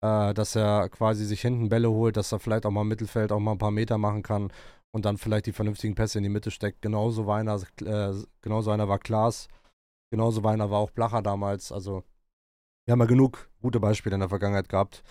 [0.01, 3.31] äh, dass er quasi sich hinten Bälle holt, dass er vielleicht auch mal im Mittelfeld
[3.31, 4.51] auch mal ein paar Meter machen kann
[4.95, 6.81] und dann vielleicht die vernünftigen Pässe in die Mitte steckt.
[6.81, 9.49] Genauso war einer, äh, genauso einer war Klaas,
[10.09, 11.73] genauso einer war auch Blacher damals.
[11.73, 12.05] Also
[12.85, 15.03] wir haben ja genug gute Beispiele in der Vergangenheit gehabt.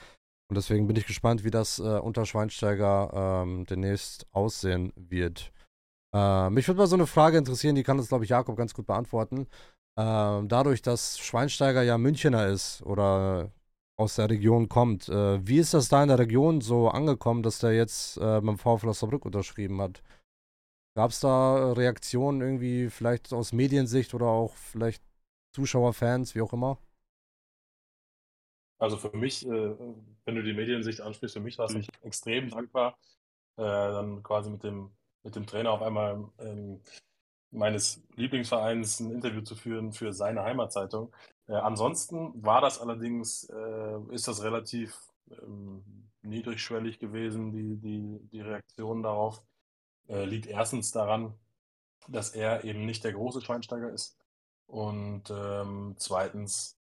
[0.49, 5.53] Und deswegen bin ich gespannt, wie das äh, unter Schweinsteiger ähm, demnächst aussehen wird.
[6.14, 8.73] Äh, mich würde mal so eine Frage interessieren, die kann uns, glaube ich, Jakob ganz
[8.73, 9.49] gut beantworten.
[9.99, 13.51] Äh, dadurch, dass Schweinsteiger ja Münchener ist oder
[13.96, 17.59] aus der Region kommt, äh, wie ist das da in der Region so angekommen, dass
[17.59, 20.02] der jetzt äh, beim VfL Osnabrück unterschrieben hat?
[20.96, 25.02] Gab es da Reaktionen irgendwie vielleicht aus Mediensicht oder auch vielleicht
[25.54, 26.78] Zuschauer, Fans, wie auch immer?
[28.78, 29.76] Also für mich, äh,
[30.24, 32.98] wenn du die Mediensicht ansprichst, für mich war es nicht extrem dankbar,
[33.57, 34.90] äh, dann quasi mit dem,
[35.22, 36.80] mit dem Trainer auf einmal ähm,
[37.50, 41.14] meines Lieblingsvereins ein Interview zu führen für seine Heimatzeitung.
[41.46, 44.96] Äh, ansonsten war das allerdings, äh, ist das relativ
[45.30, 45.85] ähm,
[46.22, 49.42] niedrigschwellig gewesen, die, die, die Reaktion darauf.
[50.09, 51.35] Äh, liegt erstens daran,
[52.09, 54.18] dass er eben nicht der große Schweinsteiger ist
[54.66, 56.76] und ähm, zweitens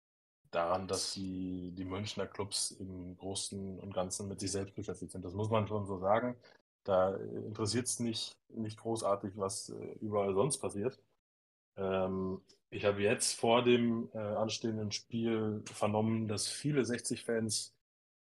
[0.50, 5.24] daran, dass die, die Münchner Clubs im Großen und Ganzen mit sich selbst beschäftigt sind.
[5.24, 6.36] Das muss man schon so sagen.
[6.84, 10.98] Da interessiert es nicht, nicht großartig, was äh, überall sonst passiert.
[11.76, 12.40] Ähm,
[12.70, 17.74] ich habe jetzt vor dem äh, anstehenden Spiel vernommen, dass viele 60-Fans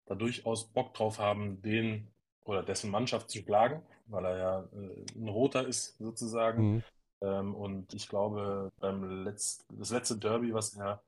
[0.06, 2.08] da durchaus Bock drauf haben, den
[2.44, 6.74] oder dessen Mannschaft zu schlagen, weil er ja äh, ein Roter ist sozusagen.
[6.74, 6.82] Mhm.
[7.22, 11.02] Ähm, und ich glaube, beim Letz das letzte Derby, was er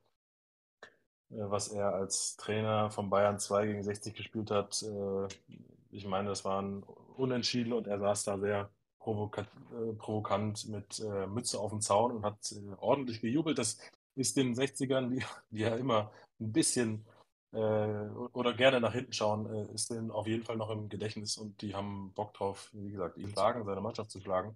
[1.33, 4.83] äh, was er als Trainer von Bayern 2 gegen 60 gespielt hat.
[4.83, 5.27] Äh,
[5.91, 6.83] ich meine, das waren
[7.17, 8.69] Unentschieden und er saß da sehr
[9.07, 12.37] äh, provokant mit Mütze auf dem Zaun und hat
[12.77, 13.57] ordentlich gejubelt.
[13.57, 13.77] Das
[14.15, 17.05] ist den 60ern, die, die ja immer ein bisschen
[17.53, 21.75] oder gerne nach hinten schauen, ist denen auf jeden Fall noch im Gedächtnis und die
[21.75, 24.55] haben Bock drauf, wie gesagt, ihn schlagen, seine Mannschaft zu schlagen.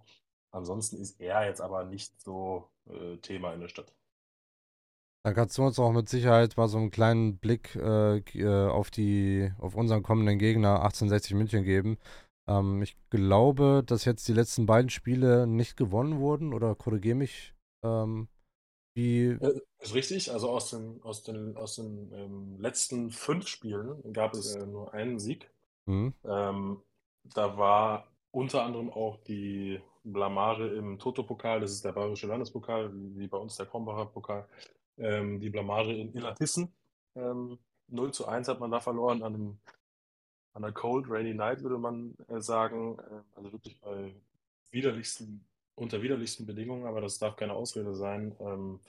[0.50, 2.68] Ansonsten ist er jetzt aber nicht so
[3.22, 3.92] Thema in der Stadt.
[5.28, 8.90] Dann kannst du uns auch mit Sicherheit mal so einen kleinen Blick äh, äh auf
[8.90, 11.98] die, auf unseren kommenden Gegner 1860 München geben.
[12.48, 17.54] Ähm, ich glaube, dass jetzt die letzten beiden Spiele nicht gewonnen wurden, oder korrigiere mich.
[17.84, 18.28] Ähm,
[18.94, 19.26] wie.
[19.26, 20.32] Äh, ist richtig.
[20.32, 24.92] Also aus den, aus den, aus den ähm, letzten fünf Spielen gab es äh, nur
[24.94, 25.50] einen Sieg.
[25.86, 26.14] Mhm.
[26.24, 26.82] Ähm,
[27.24, 33.18] da war unter anderem auch die Blamage im Toto-Pokal, das ist der Bayerische Landespokal, wie,
[33.18, 34.48] wie bei uns der Krombacher Pokal
[34.96, 36.72] ähm, die Blamage in Illertissen.
[37.14, 37.58] Ähm,
[37.88, 39.60] 0 zu 1 hat man da verloren an, einem,
[40.54, 42.98] an einer Cold Rainy Night, würde man äh, sagen.
[42.98, 44.14] Äh, also wirklich bei
[44.70, 48.34] widerlichsten, unter widerlichsten Bedingungen, aber das darf keine Ausrede sein.
[48.40, 48.80] Ähm,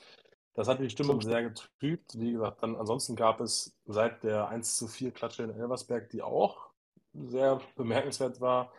[0.54, 2.20] das hat die Stimmung sehr getrübt.
[2.20, 6.22] Wie gesagt, dann ansonsten gab es seit der 1 zu 4 Klatsche in Elversberg, die
[6.22, 6.70] auch
[7.14, 8.72] sehr bemerkenswert war,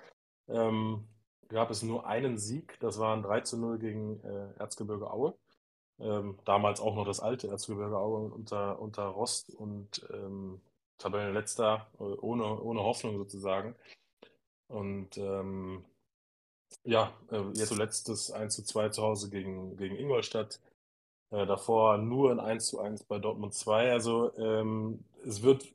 [0.48, 1.06] ähm,
[1.48, 2.78] gab es nur einen Sieg.
[2.80, 5.34] Das war ein 3 zu 0 gegen äh, Erzgebirge Aue.
[5.98, 10.06] Ähm, damals auch noch das alte Erzgebirge Aue unter, unter Rost und
[11.00, 13.74] Tabellenletzter, äh, ohne, ohne Hoffnung sozusagen.
[14.68, 15.84] Und ähm,
[16.84, 20.60] ja, äh, jetzt zuletzt das 1 zu 2 zu Hause gegen, gegen Ingolstadt.
[21.30, 23.90] Äh, davor nur ein 1 zu 1 bei Dortmund 2.
[23.90, 25.66] Also ähm, es wird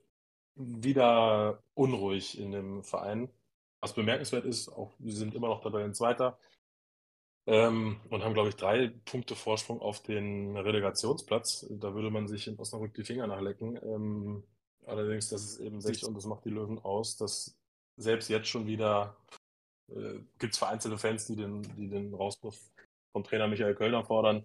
[0.55, 3.29] wieder unruhig in dem Verein.
[3.81, 6.37] Was bemerkenswert ist, auch wir sind immer noch Tabellenzweiter.
[7.47, 11.67] Ähm, und haben, glaube ich, drei Punkte Vorsprung auf den Relegationsplatz.
[11.69, 13.77] Da würde man sich in Osnabrück die Finger nachlecken.
[13.83, 14.43] Ähm,
[14.85, 17.57] allerdings, das ist eben sich und das macht die Löwen aus, dass
[17.97, 19.15] selbst jetzt schon wieder
[19.89, 22.59] äh, gibt es vereinzelte Fans, die den, die den Rauswurf
[23.11, 24.43] von Trainer Michael Kölner fordern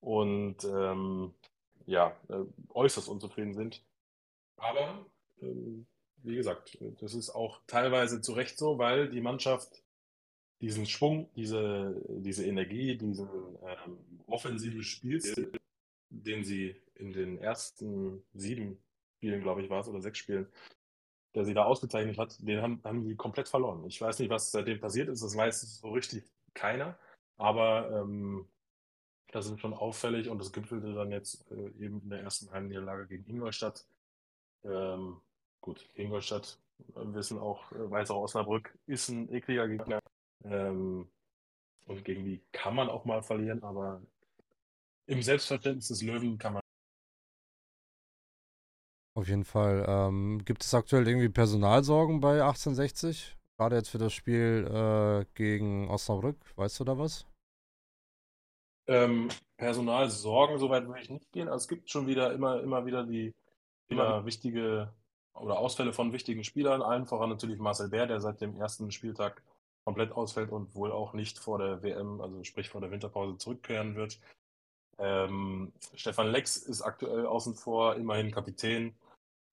[0.00, 1.34] und ähm,
[1.86, 3.84] ja, äh, äußerst unzufrieden sind.
[4.56, 5.06] Aber
[5.40, 5.84] äh,
[6.24, 9.82] wie gesagt, das ist auch teilweise zu Recht so, weil die Mannschaft
[10.60, 15.52] diesen Schwung, diese, diese Energie, diesen ähm, offensiven Spielstil,
[16.10, 18.78] den sie in den ersten sieben
[19.22, 20.48] Spielen, glaube ich, war es, oder sechs Spielen,
[21.36, 23.84] der sie da ausgezeichnet hat, den haben, haben die komplett verloren.
[23.86, 26.98] Ich weiß nicht, was seitdem passiert ist, das weiß so richtig keiner,
[27.36, 28.48] aber ähm,
[29.30, 33.06] das ist schon auffällig und das gipfelte dann jetzt äh, eben in der ersten Heimniederlage
[33.06, 33.86] gegen Ingolstadt.
[34.64, 35.20] Ähm,
[35.60, 36.58] gut, Ingolstadt
[36.96, 40.00] äh, wissen auch, äh, weiß auch Osnabrück ist ein ekliger Gegner.
[40.44, 41.08] Ähm,
[41.86, 44.02] und gegen die kann man auch mal verlieren, aber
[45.06, 46.61] im Selbstverständnis des Löwen kann man.
[49.14, 49.84] Auf jeden Fall.
[49.86, 53.36] Ähm, gibt es aktuell irgendwie Personalsorgen bei 1860?
[53.58, 56.36] Gerade jetzt für das Spiel äh, gegen Osnabrück.
[56.56, 57.26] Weißt du da was?
[58.88, 61.48] Ähm, Personalsorgen, soweit würde ich nicht gehen.
[61.48, 63.32] Also es gibt schon wieder immer, immer wieder die
[63.88, 64.92] immer wichtige
[65.34, 69.42] oder Ausfälle von wichtigen Spielern, allen voran natürlich Marcel Bär, der seit dem ersten Spieltag
[69.84, 73.96] komplett ausfällt und wohl auch nicht vor der WM, also sprich vor der Winterpause, zurückkehren
[73.96, 74.20] wird.
[74.98, 78.94] Ähm, Stefan Lex ist aktuell außen vor, immerhin Kapitän.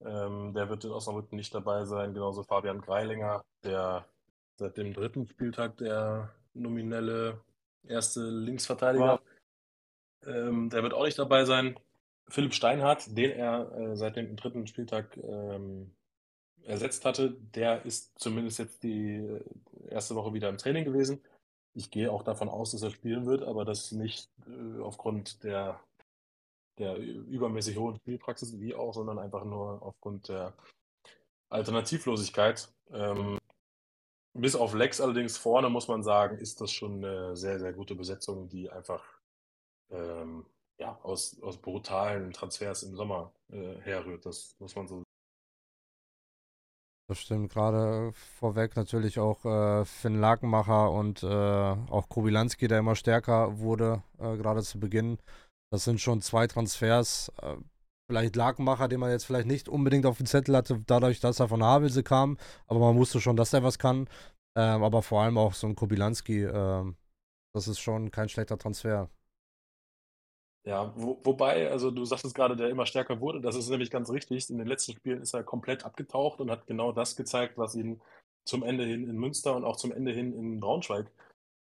[0.02, 4.06] Ähm, der wird in Osnabrück nicht dabei sein, genauso Fabian Greilinger, der
[4.56, 7.42] seit dem dritten Spieltag der nominelle
[7.84, 9.20] erste Linksverteidiger.
[10.26, 11.80] Ähm, der wird auch nicht dabei sein.
[12.30, 15.92] Philipp Steinhardt, den er äh, seit dem dritten Spieltag ähm,
[16.64, 19.44] ersetzt hatte, der ist zumindest jetzt die äh,
[19.90, 21.22] erste Woche wieder im Training gewesen.
[21.74, 25.80] Ich gehe auch davon aus, dass er spielen wird, aber das nicht äh, aufgrund der,
[26.80, 30.54] der übermäßig hohen Spielpraxis, wie auch, sondern einfach nur aufgrund der
[31.50, 32.70] Alternativlosigkeit.
[32.92, 33.38] Ähm,
[34.34, 37.96] bis auf Lex allerdings vorne, muss man sagen, ist das schon eine sehr, sehr gute
[37.96, 39.04] Besetzung, die einfach
[39.92, 40.46] ähm,
[40.80, 44.26] ja, aus, aus brutalen Transfers im Sommer äh, herrührt.
[44.26, 45.04] Das muss man so.
[47.10, 52.96] Das stimmt, gerade vorweg natürlich auch äh, Finn Lakenmacher und äh, auch Kobilanski, der immer
[52.96, 55.18] stärker wurde, äh, gerade zu Beginn.
[55.72, 57.32] Das sind schon zwei Transfers.
[57.42, 57.58] Äh,
[58.08, 61.48] vielleicht Lakenmacher, den man jetzt vielleicht nicht unbedingt auf dem Zettel hatte, dadurch, dass er
[61.48, 64.10] von Havelse kam, aber man wusste schon, dass er was kann.
[64.58, 66.96] Ähm, aber vor allem auch so ein Kobilanski, ähm,
[67.54, 69.10] das ist schon kein schlechter Transfer.
[70.66, 73.42] Ja, wo, wobei, also du sagtest gerade, der immer stärker wurde.
[73.42, 74.50] Das ist nämlich ganz richtig.
[74.50, 78.02] In den letzten Spielen ist er komplett abgetaucht und hat genau das gezeigt, was ihn
[78.44, 81.12] zum Ende hin in Münster und auch zum Ende hin in Braunschweig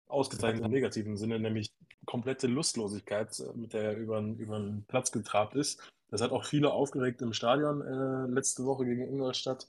[0.06, 1.72] ausgezeichnet im negativen Sinne, nämlich
[2.06, 5.80] komplette Lustlosigkeit, äh, mit der er über, über den Platz getrabt ist.
[6.10, 9.68] Das hat auch viele aufgeregt im Stadion äh, letzte Woche gegen Ingolstadt.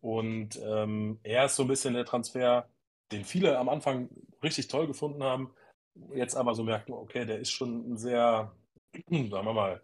[0.00, 2.68] Und ähm, er ist so ein bisschen der Transfer,
[3.12, 4.08] den viele am Anfang
[4.42, 5.52] richtig toll gefunden haben,
[6.14, 8.52] jetzt aber so merkt, okay, der ist schon ein sehr,
[9.10, 9.82] sagen wir mal,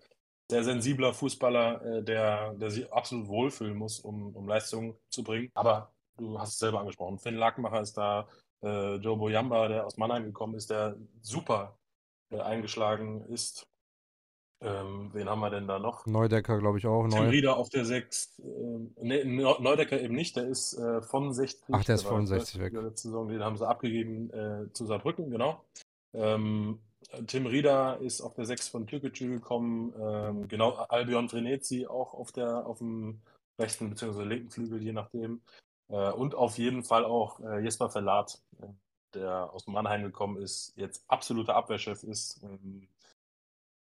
[0.50, 5.50] sehr sensibler Fußballer, äh, der, der sich absolut wohlfühlen muss, um, um Leistungen zu bringen.
[5.54, 8.28] Aber du hast es selber angesprochen, Finn Lackmacher ist da,
[8.62, 11.78] äh, Joe Boyamba, der aus Mannheim gekommen ist, der super
[12.30, 13.66] äh, eingeschlagen ist.
[14.60, 16.06] Ähm, wen haben wir denn da noch?
[16.06, 17.08] Neudecker, glaube ich, auch.
[17.08, 17.28] Tim neu.
[17.30, 18.40] Rieder auf der 6.
[18.44, 21.64] Ähm, nee, Neudecker eben nicht, der ist äh, von 60.
[21.72, 22.72] Ach, der ist von 60 weg.
[22.74, 25.64] Letzte Saison, den haben sie abgegeben äh, zu Saarbrücken, genau.
[26.14, 26.78] Ähm,
[27.26, 29.92] Tim Rieder ist auf der 6 von Türkgücü gekommen.
[30.00, 33.20] Ähm, genau, Albion Vrenetzi auch auf, der, auf dem
[33.58, 34.22] rechten bzw.
[34.22, 35.40] linken Flügel, je nachdem.
[35.92, 38.66] Äh, und auf jeden Fall auch äh, Jesper Verlat, äh,
[39.14, 42.88] der aus Mannheim gekommen ist, jetzt absoluter Abwehrchef ist ähm,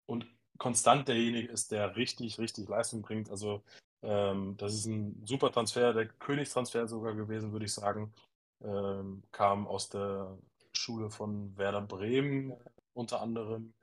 [0.06, 0.26] und
[0.58, 3.28] konstant derjenige ist, der richtig, richtig Leistung bringt.
[3.28, 3.62] Also
[4.02, 8.14] ähm, das ist ein super Transfer, der Königstransfer sogar gewesen, würde ich sagen.
[8.62, 10.38] Ähm, kam aus der
[10.72, 12.54] Schule von Werder Bremen
[12.94, 13.74] unter anderem,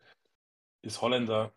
[0.82, 1.52] ist Holländer,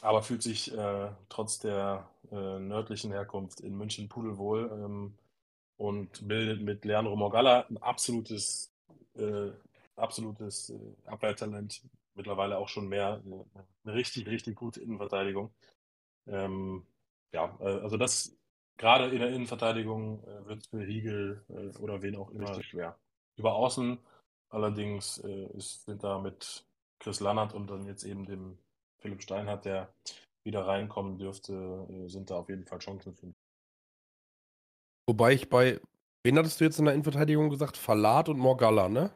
[0.00, 5.14] aber fühlt sich äh, trotz der äh, nördlichen Herkunft in München pudelwohl ähm,
[5.82, 8.72] und bildet mit Leandro Morgalla ein absolutes,
[9.16, 9.50] äh,
[9.96, 11.82] absolutes äh, Abwehrtalent.
[12.14, 15.52] Mittlerweile auch schon mehr eine richtig, richtig gute Innenverteidigung.
[16.28, 16.86] Ähm,
[17.32, 18.36] ja, äh, also das
[18.76, 21.44] gerade in der Innenverteidigung äh, wird für Hiegel
[21.80, 22.96] oder wen auch immer richtig schwer.
[23.36, 23.98] Über Außen
[24.50, 26.66] Allerdings ist, sind da mit
[26.98, 28.58] Chris Lannert und dann jetzt eben dem
[28.98, 29.94] Philipp Steinhardt, der
[30.44, 33.32] wieder reinkommen dürfte, sind da auf jeden Fall Chancen für.
[35.12, 35.78] Wobei ich bei,
[36.22, 37.76] wen hattest du jetzt in der Innenverteidigung gesagt?
[37.76, 39.12] Verlat und Morgalla, ne?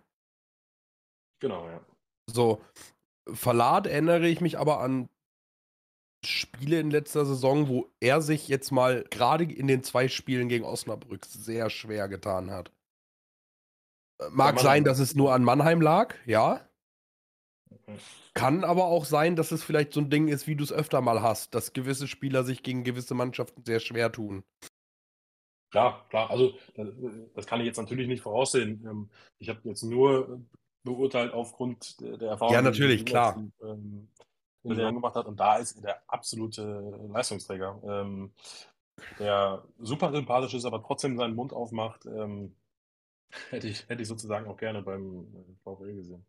[1.40, 1.80] Genau, ja.
[2.30, 2.60] So,
[3.26, 5.08] Verlat erinnere ich mich aber an
[6.22, 10.66] Spiele in letzter Saison, wo er sich jetzt mal gerade in den zwei Spielen gegen
[10.66, 12.70] Osnabrück sehr schwer getan hat.
[14.28, 16.68] Mag sein, dass es nur an Mannheim lag, ja.
[18.34, 21.00] Kann aber auch sein, dass es vielleicht so ein Ding ist, wie du es öfter
[21.00, 24.44] mal hast, dass gewisse Spieler sich gegen gewisse Mannschaften sehr schwer tun.
[25.70, 26.30] Klar, klar.
[26.30, 26.54] Also,
[27.34, 28.84] das kann ich jetzt natürlich nicht voraussehen.
[28.86, 30.40] Ähm, ich habe jetzt nur
[30.84, 33.36] beurteilt aufgrund der Erfahrung, ja, natürlich, die klar.
[33.62, 34.08] Ähm,
[34.62, 35.26] in der gemacht hat.
[35.26, 37.80] Und da ist er der absolute Leistungsträger.
[37.84, 38.32] Ähm,
[39.18, 42.56] der super sympathisch ist, aber trotzdem seinen Mund aufmacht, ähm,
[43.50, 46.26] hätte, ich, hätte ich sozusagen auch gerne beim äh, VfL gesehen.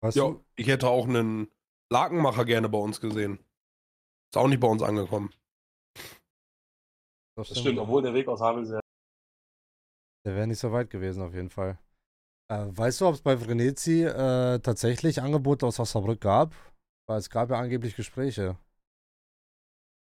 [0.00, 0.44] Weißt ja, du?
[0.56, 1.48] ich hätte auch einen
[1.90, 3.38] Lakenmacher gerne bei uns gesehen.
[4.30, 5.32] Ist auch nicht bei uns angekommen.
[7.34, 8.80] Das stimmt, das stimmt obwohl der Weg aus Havel sehr.
[10.24, 11.78] Der wäre nicht so weit gewesen, auf jeden Fall.
[12.48, 16.54] Äh, weißt du, ob es bei Vrenetzi äh, tatsächlich Angebote aus Osnabrück gab?
[17.06, 18.56] Weil es gab ja angeblich Gespräche.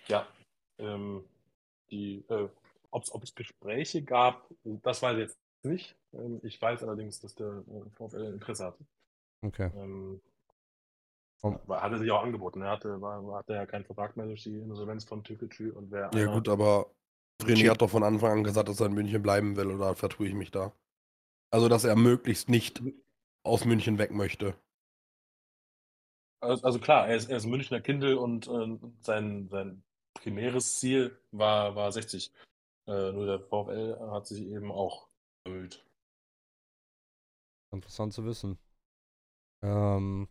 [0.08, 0.28] Ja.
[0.80, 1.24] Ähm,
[1.92, 2.50] die, äh,
[2.90, 5.96] ob es Gespräche gab, das weiß ich jetzt nicht.
[6.14, 8.86] Ähm, ich weiß allerdings, dass der äh, VfL Interesse hatte.
[9.44, 9.72] Okay.
[9.76, 10.22] Ähm,
[11.42, 11.60] um.
[11.70, 12.62] Hatte sich auch angeboten.
[12.62, 16.12] Er hatte, war, hatte ja keinen Vertrag mehr durch die Insolvenz von Türkgücü und wer.
[16.14, 16.92] Ja, gut, aber
[17.46, 20.28] René hat doch von Anfang an gesagt, dass er in München bleiben will, oder vertue
[20.28, 20.74] ich mich da?
[21.52, 22.82] Also, dass er möglichst nicht
[23.44, 24.56] aus München weg möchte.
[26.42, 29.84] Also, also klar, er ist, er ist Münchner Kindel und äh, sein, sein
[30.14, 32.32] primäres Ziel war, war 60.
[32.88, 35.08] Äh, nur der VfL hat sich eben auch
[35.46, 35.86] erhöht.
[37.72, 38.58] Interessant zu wissen.
[39.64, 40.28] Ähm,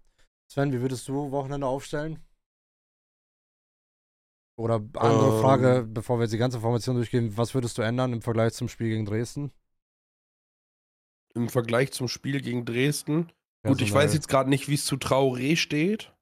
[0.50, 2.18] Sven, wie würdest du Wochenende aufstellen?
[4.60, 8.12] Oder andere ähm, Frage, bevor wir jetzt die ganze Formation durchgehen, was würdest du ändern
[8.12, 9.52] im Vergleich zum Spiel gegen Dresden?
[11.34, 13.32] Im Vergleich zum Spiel gegen Dresden?
[13.64, 16.12] Ja, Gut, ich weiß jetzt gerade nicht, wie es zu Traoré steht.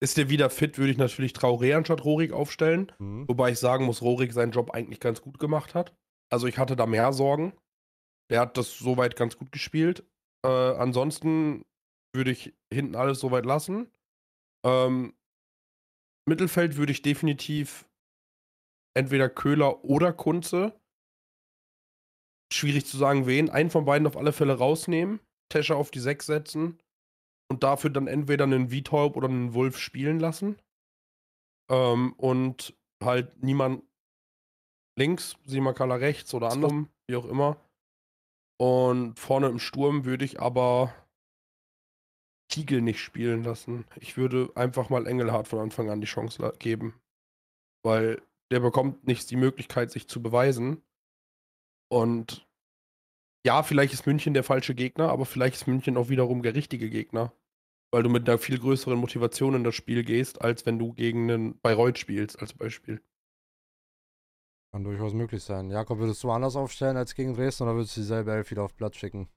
[0.00, 2.90] Ist der wieder fit, würde ich natürlich Traoré anstatt Rorik aufstellen.
[2.98, 3.28] Mhm.
[3.28, 5.94] Wobei ich sagen muss, Rorik seinen Job eigentlich ganz gut gemacht hat.
[6.30, 7.52] Also ich hatte da mehr Sorgen.
[8.28, 10.04] Der hat das soweit ganz gut gespielt.
[10.44, 11.64] Äh, ansonsten
[12.12, 13.92] würde ich hinten alles soweit lassen.
[14.64, 15.14] Ähm,
[16.26, 17.88] Mittelfeld würde ich definitiv
[18.94, 20.78] entweder Köhler oder Kunze.
[22.52, 23.50] Schwierig zu sagen, wen.
[23.50, 25.20] Einen von beiden auf alle Fälle rausnehmen.
[25.48, 26.78] Tescher auf die 6 setzen
[27.50, 30.56] und dafür dann entweder einen Vitorp oder einen Wolf spielen lassen.
[31.70, 33.82] Ähm, und halt niemand
[34.98, 37.60] links, Simakala rechts oder anderem, wie auch immer.
[38.58, 40.94] Und vorne im Sturm würde ich aber
[42.52, 43.84] Tiegel nicht spielen lassen.
[44.00, 46.94] Ich würde einfach mal Engelhardt von Anfang an die Chance geben.
[47.82, 50.82] Weil der bekommt nicht die Möglichkeit, sich zu beweisen.
[51.90, 52.46] Und
[53.44, 56.90] ja, vielleicht ist München der falsche Gegner, aber vielleicht ist München auch wiederum der richtige
[56.90, 57.32] Gegner
[57.92, 61.30] weil du mit einer viel größeren Motivation in das Spiel gehst, als wenn du gegen
[61.30, 63.02] einen Bayreuth spielst, als Beispiel.
[64.72, 65.70] Kann durchaus möglich sein.
[65.70, 68.74] Jakob, würdest du anders aufstellen als gegen Dresden oder würdest du dieselbe Elf wieder auf
[68.74, 69.28] Platz schicken?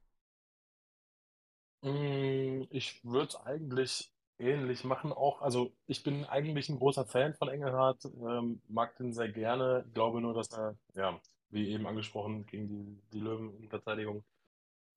[1.85, 5.13] Mm, ich würde es eigentlich ähnlich machen.
[5.13, 9.85] Auch, also ich bin eigentlich ein großer Fan von Engelhardt, ähm, mag den sehr gerne,
[9.93, 11.19] glaube nur, dass er, ja,
[11.49, 14.23] wie eben angesprochen, gegen die, die Löwen in Verteidigung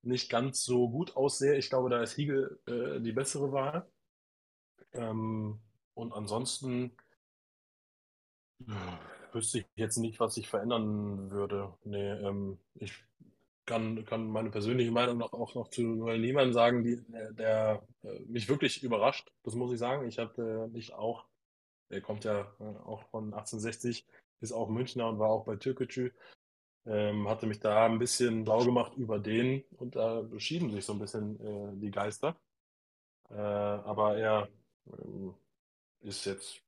[0.02, 1.56] nicht ganz so gut aussehe.
[1.56, 3.86] Ich glaube, da ist Hiegel äh, die bessere Wahl.
[4.92, 5.60] Ähm,
[5.94, 6.92] und ansonsten
[8.68, 11.74] äh, wüsste ich jetzt nicht, was ich verändern würde.
[11.84, 12.94] Nee, ähm, ich
[13.68, 17.86] kann, kann meine persönliche Meinung noch, auch noch zu Noel Niemann sagen, die, der, der
[18.02, 19.30] äh, mich wirklich überrascht.
[19.44, 20.08] Das muss ich sagen.
[20.08, 21.26] Ich hatte mich auch,
[21.90, 24.06] er kommt ja äh, auch von 1860,
[24.40, 26.10] ist auch Münchner und war auch bei Türkgücü.
[26.86, 30.94] Ähm, hatte mich da ein bisschen blau gemacht über den und da schieben sich so
[30.94, 32.40] ein bisschen äh, die Geister.
[33.30, 34.48] Äh, aber er
[34.86, 35.34] ähm,
[36.00, 36.62] ist jetzt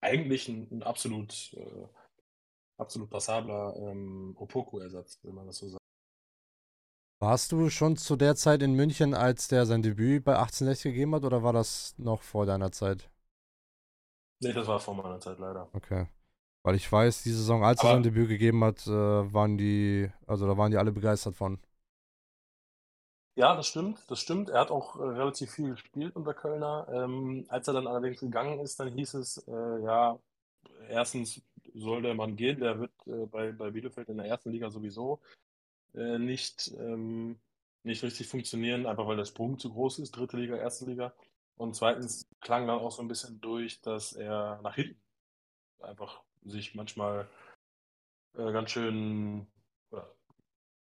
[0.00, 1.86] eigentlich ein, ein absolut, äh,
[2.78, 5.85] absolut passabler ähm, Opoku-Ersatz, wenn man das so sagt.
[7.18, 11.14] Warst du schon zu der Zeit in München, als der sein Debüt bei 1860 gegeben
[11.14, 13.08] hat, oder war das noch vor deiner Zeit?
[14.40, 15.70] Nee, das war vor meiner Zeit leider.
[15.72, 16.08] Okay.
[16.62, 20.46] Weil ich weiß, die Saison, als er sein Debüt gegeben hat, äh, waren die, also
[20.46, 21.58] da waren die alle begeistert von.
[23.34, 24.50] Ja, das stimmt, das stimmt.
[24.50, 26.86] Er hat auch äh, relativ viel gespielt unter Kölner.
[26.92, 30.18] Ähm, als er dann allerdings gegangen ist, dann hieß es, äh, ja,
[30.88, 31.40] erstens
[31.74, 35.20] soll der Mann gehen, der wird äh, bei, bei Bielefeld in der ersten Liga sowieso
[35.96, 37.38] äh, nicht, ähm,
[37.82, 41.14] nicht richtig funktionieren, einfach weil der Sprung zu groß ist, dritte Liga, erste Liga.
[41.56, 45.00] Und zweitens klang dann auch so ein bisschen durch, dass er nach hinten
[45.80, 47.28] einfach sich manchmal
[48.34, 49.46] äh, ganz schön
[49.90, 50.14] oder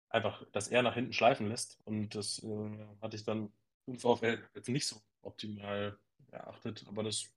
[0.09, 1.79] einfach, dass er nach hinten schleifen lässt.
[1.85, 3.51] Und das äh, hatte ich dann
[3.85, 5.97] im VfL jetzt nicht so optimal
[6.31, 7.29] erachtet, aber das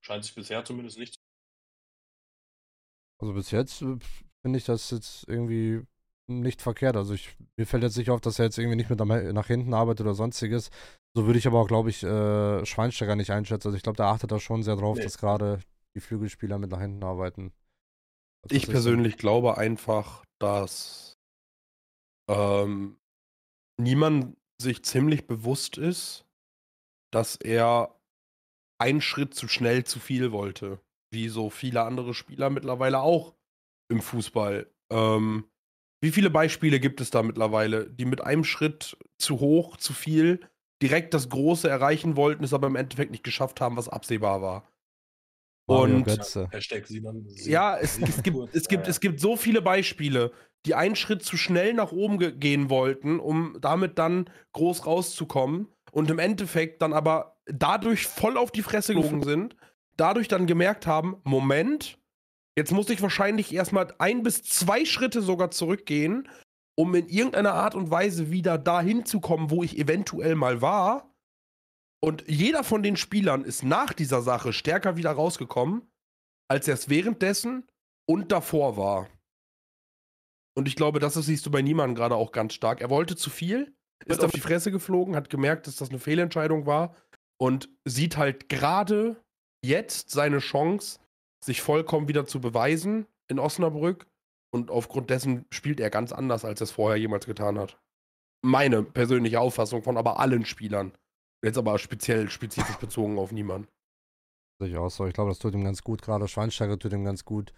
[0.00, 1.20] scheint sich bisher zumindest nicht.
[3.18, 3.98] Also bis jetzt äh,
[4.42, 5.86] finde ich das jetzt irgendwie
[6.28, 6.96] nicht verkehrt.
[6.96, 9.74] Also ich, mir fällt jetzt nicht auf, dass er jetzt irgendwie nicht mit nach hinten
[9.74, 10.70] arbeitet oder sonstiges.
[11.14, 13.68] So würde ich aber auch, glaube ich, äh, Schweinsteiger nicht einschätzen.
[13.68, 15.04] Also ich glaube, der achtet da schon sehr drauf, nee.
[15.04, 15.60] dass gerade
[15.94, 17.52] die Flügelspieler mit nach hinten arbeiten.
[18.44, 21.18] Also ich persönlich glaube einfach, dass
[22.30, 22.96] ähm,
[23.80, 26.24] niemand sich ziemlich bewusst ist,
[27.12, 27.94] dass er
[28.78, 30.80] einen Schritt zu schnell zu viel wollte.
[31.12, 33.34] wie so viele andere Spieler mittlerweile auch
[33.90, 34.66] im Fußball.
[34.90, 35.44] Ähm,
[36.02, 40.40] wie viele Beispiele gibt es da mittlerweile, die mit einem Schritt zu hoch, zu viel,
[40.82, 44.68] direkt das Große erreichen wollten, es aber im Endeffekt nicht geschafft haben, was absehbar war?
[45.68, 46.48] Mario Und Götze.
[46.50, 47.24] Hashtag Sinan.
[47.44, 50.32] ja, es, es, gibt, es, gibt, es gibt so viele Beispiele,
[50.66, 55.68] die einen Schritt zu schnell nach oben ge gehen wollten, um damit dann groß rauszukommen
[55.92, 59.56] und im Endeffekt dann aber dadurch voll auf die Fresse gelogen sind,
[59.96, 61.98] dadurch dann gemerkt haben, Moment,
[62.56, 66.28] jetzt muss ich wahrscheinlich erstmal ein bis zwei Schritte sogar zurückgehen,
[66.76, 71.14] um in irgendeiner Art und Weise wieder dahin zu kommen, wo ich eventuell mal war.
[72.02, 75.90] Und jeder von den Spielern ist nach dieser Sache stärker wieder rausgekommen,
[76.48, 77.68] als er es währenddessen
[78.08, 79.08] und davor war.
[80.54, 82.80] Und ich glaube, das siehst du bei niemandem gerade auch ganz stark.
[82.80, 83.74] Er wollte zu viel,
[84.04, 86.96] ist auf die Fresse geflogen, hat gemerkt, dass das eine Fehlentscheidung war
[87.40, 89.22] und sieht halt gerade
[89.64, 90.98] jetzt seine Chance,
[91.44, 94.06] sich vollkommen wieder zu beweisen in Osnabrück.
[94.54, 97.80] Und aufgrund dessen spielt er ganz anders, als er es vorher jemals getan hat.
[98.44, 100.92] Meine persönliche Auffassung von aber allen Spielern.
[101.42, 103.68] Jetzt aber speziell, spezifisch bezogen auf niemanden.
[104.62, 105.06] Ich auch so.
[105.06, 106.02] Ich glaube, das tut ihm ganz gut.
[106.02, 107.52] Gerade Schweinsteiger tut ihm ganz gut.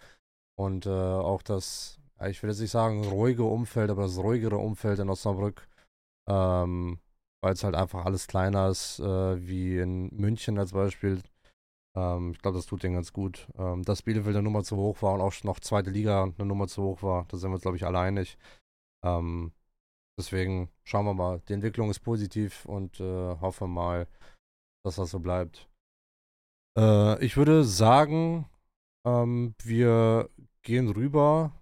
[0.57, 5.01] Und äh, auch das, ich will jetzt nicht sagen ruhige Umfeld, aber das ruhigere Umfeld
[5.01, 5.69] in Osnabrück.
[6.29, 7.01] Ähm,
[7.43, 11.21] weil es halt einfach alles kleiner ist, äh, wie in München als Beispiel.
[11.97, 13.49] Ähm, ich glaube, das tut ihm ganz gut.
[13.57, 16.67] Ähm, dass Bielefeld eine Nummer zu hoch war und auch noch zweite Liga eine Nummer
[16.69, 18.37] zu hoch war, da sind wir uns, glaube ich, alle einig.
[19.05, 19.53] Ähm,
[20.19, 21.41] deswegen schauen wir mal.
[21.49, 24.09] Die Entwicklung ist positiv und äh, hoffen mal,
[24.85, 25.69] dass das so bleibt.
[26.77, 28.47] Äh, ich würde sagen,
[29.07, 30.31] ähm, wir
[30.63, 31.53] gehen rüber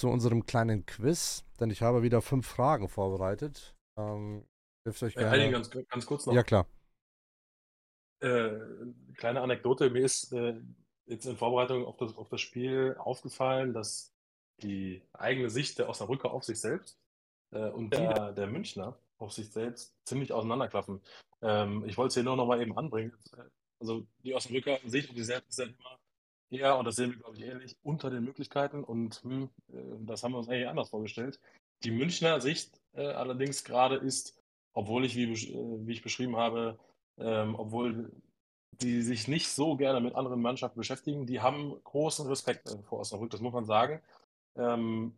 [0.00, 3.76] zu unserem kleinen Quiz, denn ich habe wieder fünf Fragen vorbereitet.
[3.96, 4.44] Ähm,
[4.86, 5.30] dürft euch Äh, gerne.
[5.30, 6.34] Heidi, ganz, ganz kurz noch.
[6.34, 6.66] ja, klar.
[8.20, 8.50] Äh,
[9.14, 10.54] kleine Anekdote, mir ist äh,
[11.06, 14.12] jetzt in Vorbereitung auf das, auf das Spiel aufgefallen, dass
[14.62, 16.98] die eigene Sicht der Osnabrücker auf sich selbst
[17.50, 21.00] äh, und der, der Münchner auf sich selbst ziemlich auseinanderklaffen.
[21.42, 23.12] Ähm, ich wollte es hier nur noch mal eben anbringen.
[23.80, 25.98] Also die Osnabrücker Sicht auf sich selbst ist ja immer
[26.50, 30.22] eher, und das sehen wir, glaube ich, ähnlich, unter den Möglichkeiten und hm, äh, das
[30.22, 31.40] haben wir uns eigentlich anders vorgestellt.
[31.82, 34.40] Die Münchner Sicht äh, allerdings gerade ist,
[34.72, 36.78] obwohl ich, wie, äh, wie ich beschrieben habe,
[37.18, 38.10] ähm, obwohl
[38.80, 43.30] die sich nicht so gerne mit anderen Mannschaften beschäftigen, die haben großen Respekt vor Osnabrück,
[43.30, 44.00] das muss man sagen.
[44.56, 45.14] Ähm,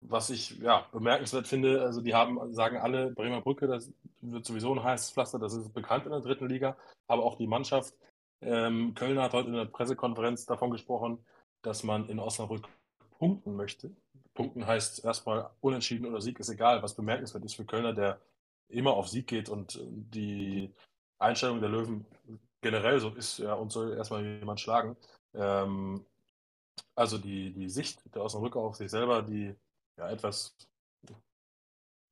[0.00, 4.72] was ich ja, bemerkenswert finde, also die haben, sagen alle, Bremer Brücke, das wird sowieso
[4.74, 6.76] ein heißes Pflaster, das ist bekannt in der dritten Liga,
[7.06, 7.94] aber auch die Mannschaft.
[8.40, 11.24] Ähm, Kölner hat heute in der Pressekonferenz davon gesprochen,
[11.62, 12.68] dass man in Osnabrück
[13.18, 13.94] punkten möchte.
[14.34, 18.20] Punkten heißt erstmal unentschieden oder Sieg ist egal, was bemerkenswert ist für Kölner, der
[18.68, 20.72] immer auf Sieg geht und die
[21.22, 22.06] Einstellung der Löwen
[22.60, 24.96] generell so ist, ja, und soll erstmal jemand schlagen.
[25.34, 26.04] Ähm,
[26.94, 29.54] also die, die Sicht der Osnabrücker auf sich selber, die
[29.98, 30.54] ja etwas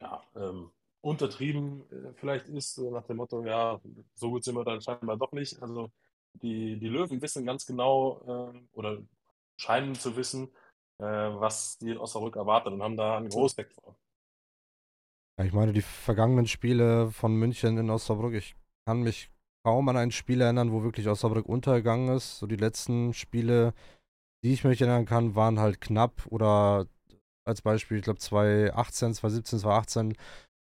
[0.02, 0.70] ja, ähm,
[1.02, 3.80] untertrieben äh, vielleicht ist, so nach dem Motto, ja,
[4.14, 5.62] so gut sind wir dann scheinbar doch nicht.
[5.62, 5.90] Also
[6.34, 8.98] die, die Löwen wissen ganz genau äh, oder
[9.56, 10.48] scheinen zu wissen,
[10.98, 13.96] äh, was die in Osnabrück erwartet und haben da einen großen vor.
[15.42, 18.56] Ich meine, die vergangenen Spiele von München in Osnabrück, ich
[18.86, 19.30] kann mich
[19.64, 22.38] kaum an ein Spiel erinnern, wo wirklich Osnabrück untergegangen ist.
[22.38, 23.74] So die letzten Spiele,
[24.42, 26.86] die ich mich erinnern kann, waren halt knapp oder
[27.46, 30.16] als Beispiel, ich glaube 2018, 2017, 2018,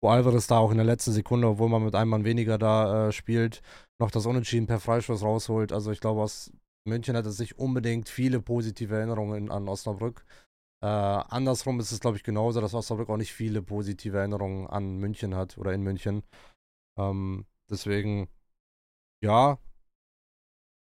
[0.01, 3.07] wo Alvarez da auch in der letzten Sekunde, obwohl man mit einem Mann weniger da
[3.07, 3.61] äh, spielt,
[3.99, 5.71] noch das Unentschieden per Freistoß rausholt.
[5.71, 6.51] Also ich glaube, aus
[6.87, 10.25] München hat es nicht unbedingt viele positive Erinnerungen an Osnabrück.
[10.83, 14.97] Äh, andersrum ist es, glaube ich, genauso, dass Osnabrück auch nicht viele positive Erinnerungen an
[14.97, 16.23] München hat oder in München.
[16.99, 18.29] Ähm, deswegen,
[19.21, 19.59] ja,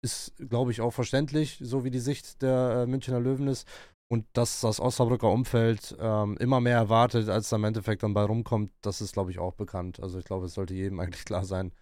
[0.03, 3.69] ist, glaube ich, auch verständlich, so wie die Sicht der äh, Münchner Löwen ist.
[4.11, 8.73] Und dass das Osnabrücker Umfeld ähm, immer mehr erwartet, als am Endeffekt dann bei rumkommt,
[8.81, 10.01] das ist, glaube ich, auch bekannt.
[10.01, 11.73] Also ich glaube, es sollte jedem eigentlich klar sein.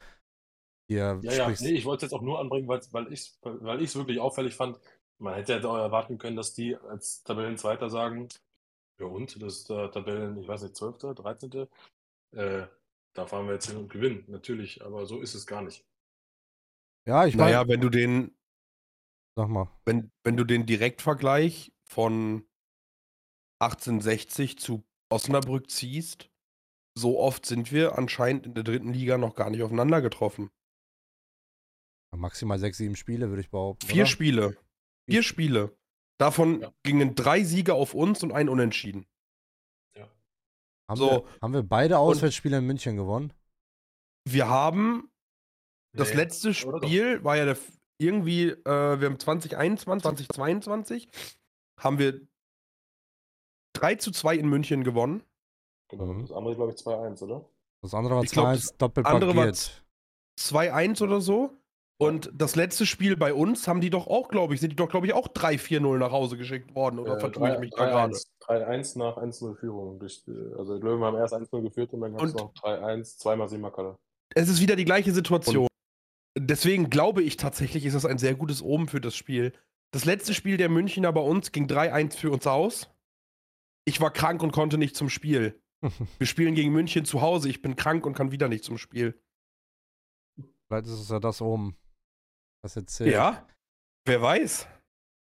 [0.88, 3.38] Hier Ja, ja, nee, ich wollte es jetzt auch nur anbringen, weil, weil ich es
[3.42, 4.78] weil ich's wirklich auffällig fand.
[5.18, 8.28] Man hätte ja auch erwarten können, dass die als Tabellenzweiter sagen,
[8.98, 11.68] ja und, das ist der Tabellen, ich weiß nicht, 12., 13.,
[12.32, 12.66] äh,
[13.16, 15.84] da fahren wir jetzt hin und gewinnen, natürlich, aber so ist es gar nicht.
[17.06, 18.36] Ja, ich meine, Naja, wenn du den,
[19.36, 19.70] sag mal.
[19.84, 22.46] wenn, wenn du den Direktvergleich von
[23.60, 26.30] 1860 zu Osnabrück ziehst,
[26.98, 30.50] so oft sind wir anscheinend in der dritten Liga noch gar nicht aufeinander getroffen.
[32.16, 33.86] Maximal sechs, sieben Spiele, würde ich behaupten.
[33.86, 34.06] Vier oder?
[34.06, 34.56] Spiele.
[35.08, 35.76] Vier Spiele.
[36.18, 36.72] Davon Ja.
[36.82, 39.06] gingen drei Siege auf uns und ein Unentschieden.
[40.88, 41.10] Haben, so.
[41.10, 43.32] wir, haben wir beide Auswärtsspiele in München gewonnen?
[44.28, 45.10] Wir haben
[45.92, 46.86] das Nee, letzte oder doch?
[46.86, 47.56] Spiel war ja der,
[47.98, 51.08] irgendwie, äh, wir haben 2021, 2022,
[51.80, 52.20] haben wir
[53.74, 55.22] 3 zu 2 in München gewonnen.
[55.88, 56.06] Genau.
[56.06, 56.22] Mhm.
[56.22, 57.48] Das andere, glaube ich, 2-1, oder?
[57.82, 59.84] Das andere war Ich glaub, 2-1 das doppelt andere war parkiert.
[60.38, 61.50] 2-1 oder so.
[61.98, 64.88] Und das letzte Spiel bei uns haben die doch auch, glaube ich, sind die doch,
[64.90, 66.98] glaube ich, auch 3-4-0 nach Hause geschickt worden.
[66.98, 68.12] Oder Äh, vertue ich mich da gerade?
[68.14, 70.00] 3-1 3-1 nach 1-0 Führung.
[70.02, 73.16] Äh, also die Löwen haben erst 1-0 geführt und dann gab es Und- noch 3-1,
[73.18, 73.98] zweimal Simakala.
[74.34, 75.68] Es ist wieder die gleiche Situation.
[76.38, 79.54] Deswegen glaube ich tatsächlich, ist das ein sehr gutes Omen für das Spiel.
[79.92, 82.90] Das letzte Spiel der Münchner bei uns ging 3-1 für uns aus.
[83.86, 85.58] Ich war krank und konnte nicht zum Spiel.
[86.18, 87.48] Wir spielen gegen München zu Hause.
[87.48, 89.18] Ich bin krank und kann wieder nicht zum Spiel.
[90.68, 91.74] Vielleicht ist es ja das oben.
[92.66, 93.12] Was jetzt zählt.
[93.12, 93.46] Ja,
[94.06, 94.66] wer weiß.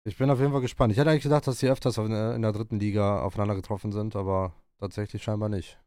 [0.08, 0.94] Ich bin auf jeden Fall gespannt.
[0.94, 3.92] Ich hätte eigentlich gedacht, dass die öfters in der, in der dritten Liga aufeinander getroffen
[3.92, 5.78] sind, aber tatsächlich scheinbar nicht.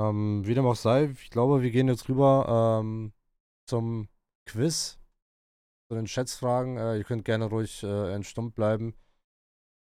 [0.00, 3.12] Ähm, wie dem auch sei, ich glaube, wir gehen jetzt rüber ähm,
[3.68, 4.08] zum
[4.48, 4.98] Quiz,
[5.88, 6.76] zu den Schätzfragen.
[6.76, 8.94] Äh, ihr könnt gerne ruhig äh, entstummt bleiben.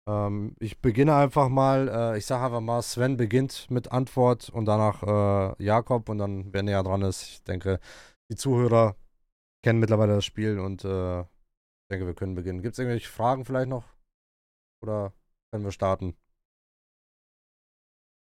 [0.10, 4.66] Ähm, ich beginne einfach mal, äh, ich sage einfach mal, Sven beginnt mit Antwort und
[4.66, 7.80] danach äh, Jakob und dann, wer näher dran ist, ich denke,
[8.32, 8.96] die Zuhörer
[9.64, 11.26] kennen mittlerweile das Spiel und äh,
[11.92, 12.62] denke, wir können beginnen.
[12.62, 13.86] Gibt es irgendwelche Fragen vielleicht noch?
[14.82, 15.14] Oder
[15.52, 16.16] können wir starten?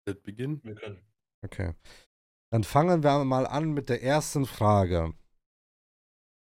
[0.07, 0.63] Mit Beginn.
[0.65, 1.01] Wir können.
[1.45, 1.75] Okay.
[2.51, 5.15] Dann fangen wir mal an mit der ersten Frage.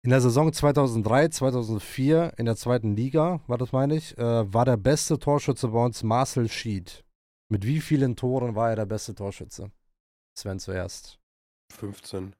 [0.05, 4.67] In der Saison 2003, 2004 in der zweiten Liga, war das meine ich, äh, war
[4.67, 7.05] der beste Torschütze bei uns Marcel Schied.
[7.49, 9.71] Mit wie vielen Toren war er der beste Torschütze?
[10.37, 11.21] Sven zuerst.
[11.73, 12.35] 15.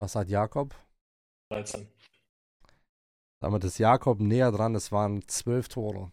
[0.00, 0.74] Was sagt Jakob?
[1.52, 1.86] 13.
[3.40, 6.10] Damit ist Jakob näher dran, es waren zwölf Tore.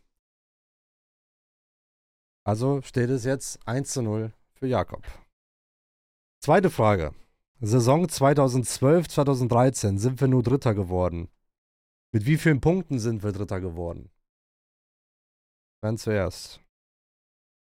[2.44, 5.06] Also steht es jetzt 1 zu 0 für Jakob.
[6.42, 7.16] Zweite Frage.
[7.62, 11.30] Saison 2012, 2013 sind wir nur Dritter geworden.
[12.12, 14.12] Mit wie vielen Punkten sind wir Dritter geworden?
[15.82, 16.60] Dann zuerst.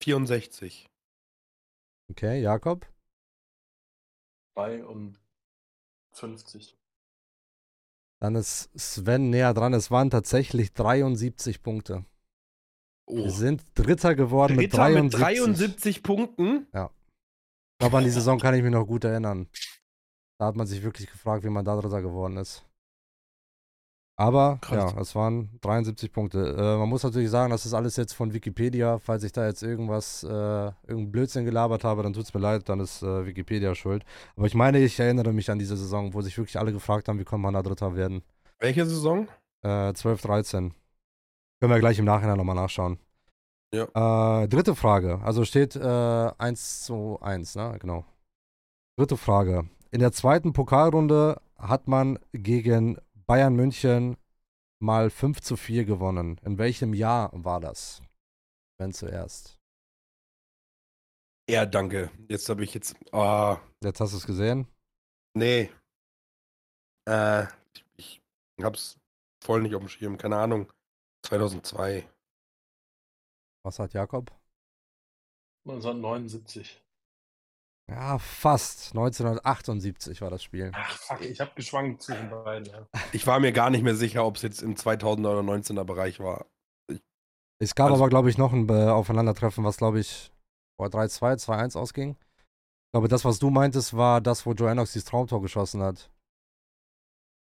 [0.03, 0.91] 64.
[2.11, 2.87] Okay, Jakob?
[4.55, 6.77] 53.
[8.25, 9.75] Dann ist Sven näher dran.
[9.75, 12.07] Es waren tatsächlich 73 Punkte.
[13.05, 13.17] Oh.
[13.17, 15.21] Wir sind Dritter geworden mit Dritter 73.
[15.21, 16.67] mit 73 Punkten.
[16.73, 19.47] Ich glaube, an die Saison kann ich mich noch gut erinnern.
[20.39, 22.65] Da hat man sich wirklich gefragt, wie man da Dritter geworden ist.
[24.17, 24.93] Aber Krass.
[24.93, 26.55] ja, es waren 73 Punkte.
[26.57, 28.99] Äh, man muss natürlich sagen, das ist alles jetzt von Wikipedia.
[28.99, 32.69] Falls ich da jetzt irgendwas, äh, irgendeinen Blödsinn gelabert habe, dann tut es mir leid,
[32.69, 34.05] dann ist äh, Wikipedia schuld.
[34.37, 37.19] Aber ich meine, ich erinnere mich an diese Saison, wo sich wirklich alle gefragt haben,
[37.19, 38.23] wie kann man da Dritter werden.
[38.61, 39.27] Welche Saison?
[39.63, 40.75] Äh, 12, 13.
[41.61, 42.99] Können wir gleich im Nachhinein nochmal nachschauen.
[43.75, 44.43] Ja.
[44.43, 45.21] Äh, dritte Frage.
[45.25, 47.77] Also steht äh, 1 zu 1, ne?
[47.81, 48.05] Genau.
[48.97, 49.69] Dritte Frage.
[49.91, 54.17] In der zweiten Pokalrunde hat man gegen Bayern München
[54.81, 56.39] mal 5 zu 4 gewonnen.
[56.45, 58.03] In welchem Jahr war das?
[58.79, 59.59] Wenn zuerst.
[61.49, 62.11] Ja, danke.
[62.29, 62.97] Jetzt habe ich jetzt.
[63.13, 64.67] Ah, Jetzt hast du es gesehen.
[65.35, 65.71] nee.
[67.07, 67.47] Äh,
[67.97, 68.23] ich,
[68.57, 68.99] ich hab's
[69.45, 70.17] voll nicht auf dem Schirm.
[70.17, 70.73] Keine Ahnung.
[71.27, 72.09] 2002.
[73.63, 74.31] Was hat Jakob?
[75.67, 76.83] 1979.
[77.91, 78.93] Ja, fast.
[78.95, 80.73] 1978 war das Spiel.
[80.75, 82.67] Ach, fuck, ich habe geschwankt zwischen beiden.
[82.67, 82.87] Ja.
[83.13, 86.19] Ich war mir gar nicht mehr sicher, ob es jetzt im 2000er oder 19er Bereich
[86.21, 86.47] war.
[87.61, 90.33] Es gab Also- aber, glaube ich, noch ein äh, Aufeinandertreffen, was, glaube ich,
[90.79, 92.17] vor 3-2, 2-1 ausging.
[92.21, 96.11] Ich glaube, das, was du meintest, war das, wo Joe Enox dieses Traumtor geschossen hat.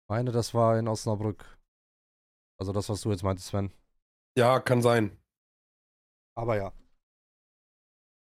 [0.03, 1.57] Ich meine, das war in Osnabrück.
[2.59, 3.71] Also das, was du jetzt meintest, Sven.
[4.37, 5.17] Ja, kann sein.
[6.35, 6.71] Aber ja.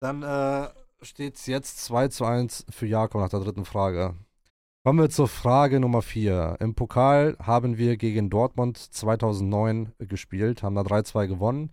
[0.01, 0.69] Dann äh,
[1.01, 4.15] steht es jetzt 2 zu 1 für Jakob nach der dritten Frage.
[4.85, 6.57] Kommen wir zur Frage Nummer 4.
[6.59, 11.71] Im Pokal haben wir gegen Dortmund 2009 gespielt, haben da 3-2 gewonnen.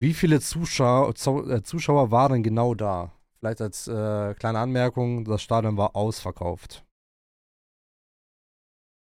[0.00, 3.12] Wie viele Zuschauer, Zu- äh, Zuschauer waren genau da?
[3.38, 6.84] Vielleicht als äh, kleine Anmerkung, das Stadion war ausverkauft.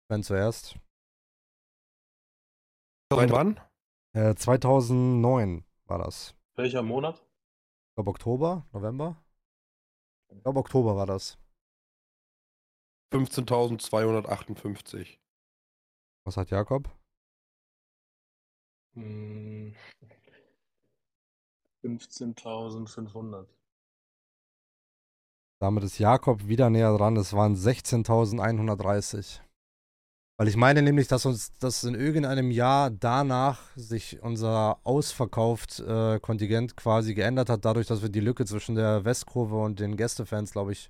[0.07, 0.77] Wenn zuerst.
[3.11, 3.59] Seit wann?
[4.13, 6.35] Äh, 2009 war das.
[6.55, 7.15] Welcher Monat?
[7.17, 9.17] Ich glaube Oktober, November.
[10.29, 11.37] Ich glaube Oktober war das.
[13.13, 15.19] 15.258.
[16.25, 16.89] Was hat Jakob?
[18.95, 19.75] Hm,
[21.83, 23.47] 15.500.
[25.59, 27.15] Damit ist Jakob wieder näher dran.
[27.15, 29.44] Es waren 16.130.
[30.37, 36.19] Weil ich meine nämlich, dass uns das in irgendeinem Jahr danach sich unser ausverkauft äh,
[36.19, 40.51] Kontingent quasi geändert hat, dadurch, dass wir die Lücke zwischen der Westkurve und den Gästefans,
[40.51, 40.89] glaube ich,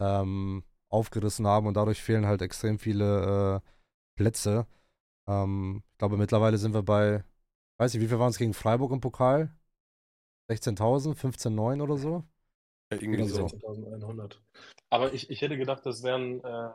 [0.00, 3.60] ähm, aufgerissen haben und dadurch fehlen halt extrem viele
[4.16, 4.66] Plätze.
[5.28, 7.24] Ähm, ich glaube, mittlerweile sind wir bei,
[7.78, 9.54] weiß ich, wie viel waren es gegen Freiburg im Pokal?
[10.50, 12.24] 16.000, 15.900 oder so?
[12.92, 13.48] Ja, irgendwie Oder so.
[13.48, 13.56] so.
[13.56, 14.36] 16.100.
[14.90, 16.70] Aber ich, ich hätte gedacht, das wären äh,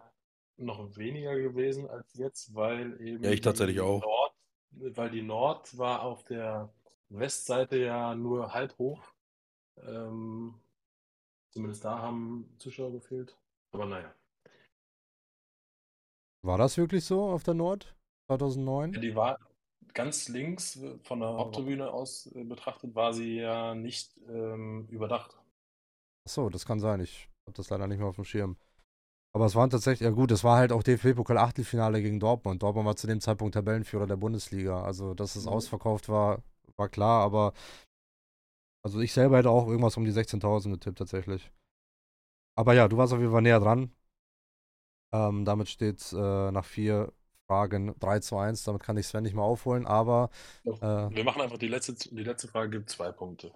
[0.61, 4.01] noch weniger gewesen als jetzt, weil eben Ja, ich tatsächlich die auch.
[4.01, 4.33] Nord,
[4.71, 6.73] weil die Nord war auf der
[7.09, 9.03] Westseite ja nur halb hoch.
[9.77, 10.55] Ähm,
[11.51, 13.37] zumindest da haben Zuschauer gefehlt.
[13.71, 14.13] Aber naja.
[16.43, 17.95] War das wirklich so auf der Nord
[18.27, 18.93] 2009?
[18.93, 19.39] Ja, die war
[19.93, 25.37] ganz links äh, von der Haupttribüne aus äh, betrachtet, war sie ja nicht ähm, überdacht.
[26.25, 26.99] Achso, das kann sein.
[26.99, 28.57] Ich habe das leider nicht mehr auf dem Schirm.
[29.33, 32.61] Aber es waren tatsächlich, ja gut, es war halt auch DFB-Pokal Achtelfinale gegen Dortmund.
[32.63, 34.83] Dortmund war zu dem Zeitpunkt Tabellenführer der Bundesliga.
[34.83, 35.51] Also, dass es Mhm.
[35.53, 36.43] ausverkauft war,
[36.75, 37.53] war klar, aber
[38.83, 41.51] also ich selber hätte auch irgendwas um die 16.000 getippt tatsächlich.
[42.55, 43.91] Aber ja, du warst auf jeden Fall näher dran.
[45.13, 47.11] Ähm, damit steht es äh, nach vier
[47.47, 48.63] Fragen 3 zu 1.
[48.63, 50.29] Damit kann ich Sven nicht mehr aufholen, aber
[50.81, 53.53] äh, Wir machen einfach die letzte, die letzte Frage, gibt zwei Punkte.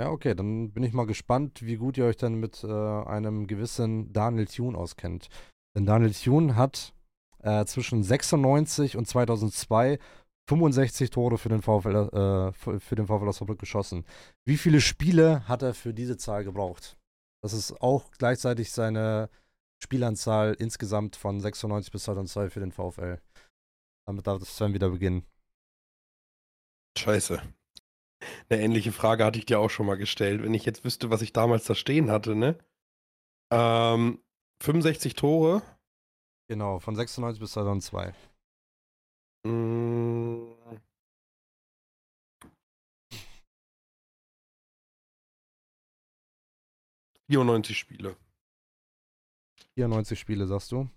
[0.00, 3.48] Ja, okay, dann bin ich mal gespannt, wie gut ihr euch dann mit äh, einem
[3.48, 5.28] gewissen Daniel Thune auskennt.
[5.74, 6.94] Denn Daniel Thune hat
[7.40, 9.98] äh, zwischen 96 und 2002
[10.48, 14.04] 65 Tore für den VfL, äh, für den VfL Osnabrück geschossen.
[14.46, 16.96] Wie viele Spiele hat er für diese Zahl gebraucht?
[17.42, 19.28] Das ist auch gleichzeitig seine
[19.82, 23.20] Spielanzahl insgesamt von 96 bis 2002 für den VfL.
[24.06, 25.24] Damit darf Sven wieder beginnen.
[26.96, 27.42] Scheiße.
[28.48, 30.42] Eine ähnliche Frage hatte ich dir auch schon mal gestellt.
[30.42, 32.58] Wenn ich jetzt wüsste, was ich damals da stehen hatte, ne?
[33.50, 34.22] Ähm,
[34.62, 35.62] 65 Tore.
[36.48, 38.14] Genau, von 96 bis 2002.
[39.44, 40.54] Mm.
[47.30, 48.16] ...94 Spiele.
[49.74, 50.88] 94 Spiele, sagst du?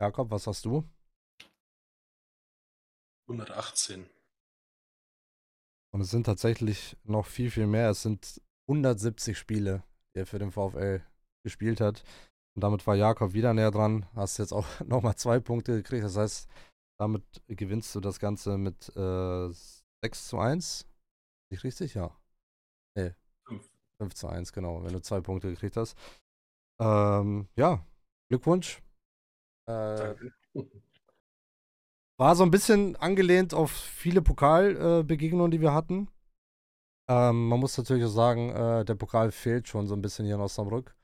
[0.00, 0.88] Jakob, was hast du?
[3.28, 4.08] 118.
[5.96, 7.88] Und es sind tatsächlich noch viel, viel mehr.
[7.88, 9.82] Es sind 170 Spiele,
[10.14, 11.00] die er für den VfL
[11.42, 12.04] gespielt hat.
[12.54, 14.04] Und damit war Jakob wieder näher dran.
[14.14, 16.04] Hast jetzt auch nochmal zwei Punkte gekriegt.
[16.04, 16.50] Das heißt,
[17.00, 19.48] damit gewinnst du das Ganze mit äh,
[20.02, 20.86] 6 zu 1.
[21.50, 21.94] Nicht richtig?
[21.94, 22.14] Ja.
[22.94, 23.14] Nee,
[23.48, 23.66] Fünf.
[23.96, 25.96] 5 zu 1, genau, wenn du zwei Punkte gekriegt hast.
[26.78, 27.82] Ähm, ja,
[28.28, 28.82] Glückwunsch.
[29.66, 30.34] Äh, Danke.
[32.18, 36.08] war so ein bisschen angelehnt auf viele Pokalbegegnungen, äh, die wir hatten.
[37.08, 40.34] Ähm, man muss natürlich auch sagen, äh, der Pokal fehlt schon so ein bisschen hier
[40.34, 40.96] in Osnabrück.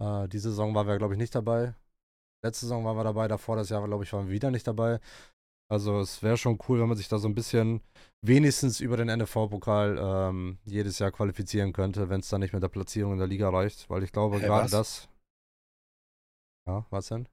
[0.00, 1.74] Äh, diese Saison waren wir, glaube ich, nicht dabei.
[2.44, 5.00] Letzte Saison waren wir dabei, davor das Jahr, glaube ich, waren wir wieder nicht dabei.
[5.68, 7.80] Also es wäre schon cool, wenn man sich da so ein bisschen
[8.22, 12.68] wenigstens über den NFV-Pokal ähm, jedes Jahr qualifizieren könnte, wenn es dann nicht mit der
[12.68, 13.90] Platzierung in der Liga reicht.
[13.90, 15.08] Weil ich glaube, Hä, gerade das.
[16.68, 17.28] Ja, was denn?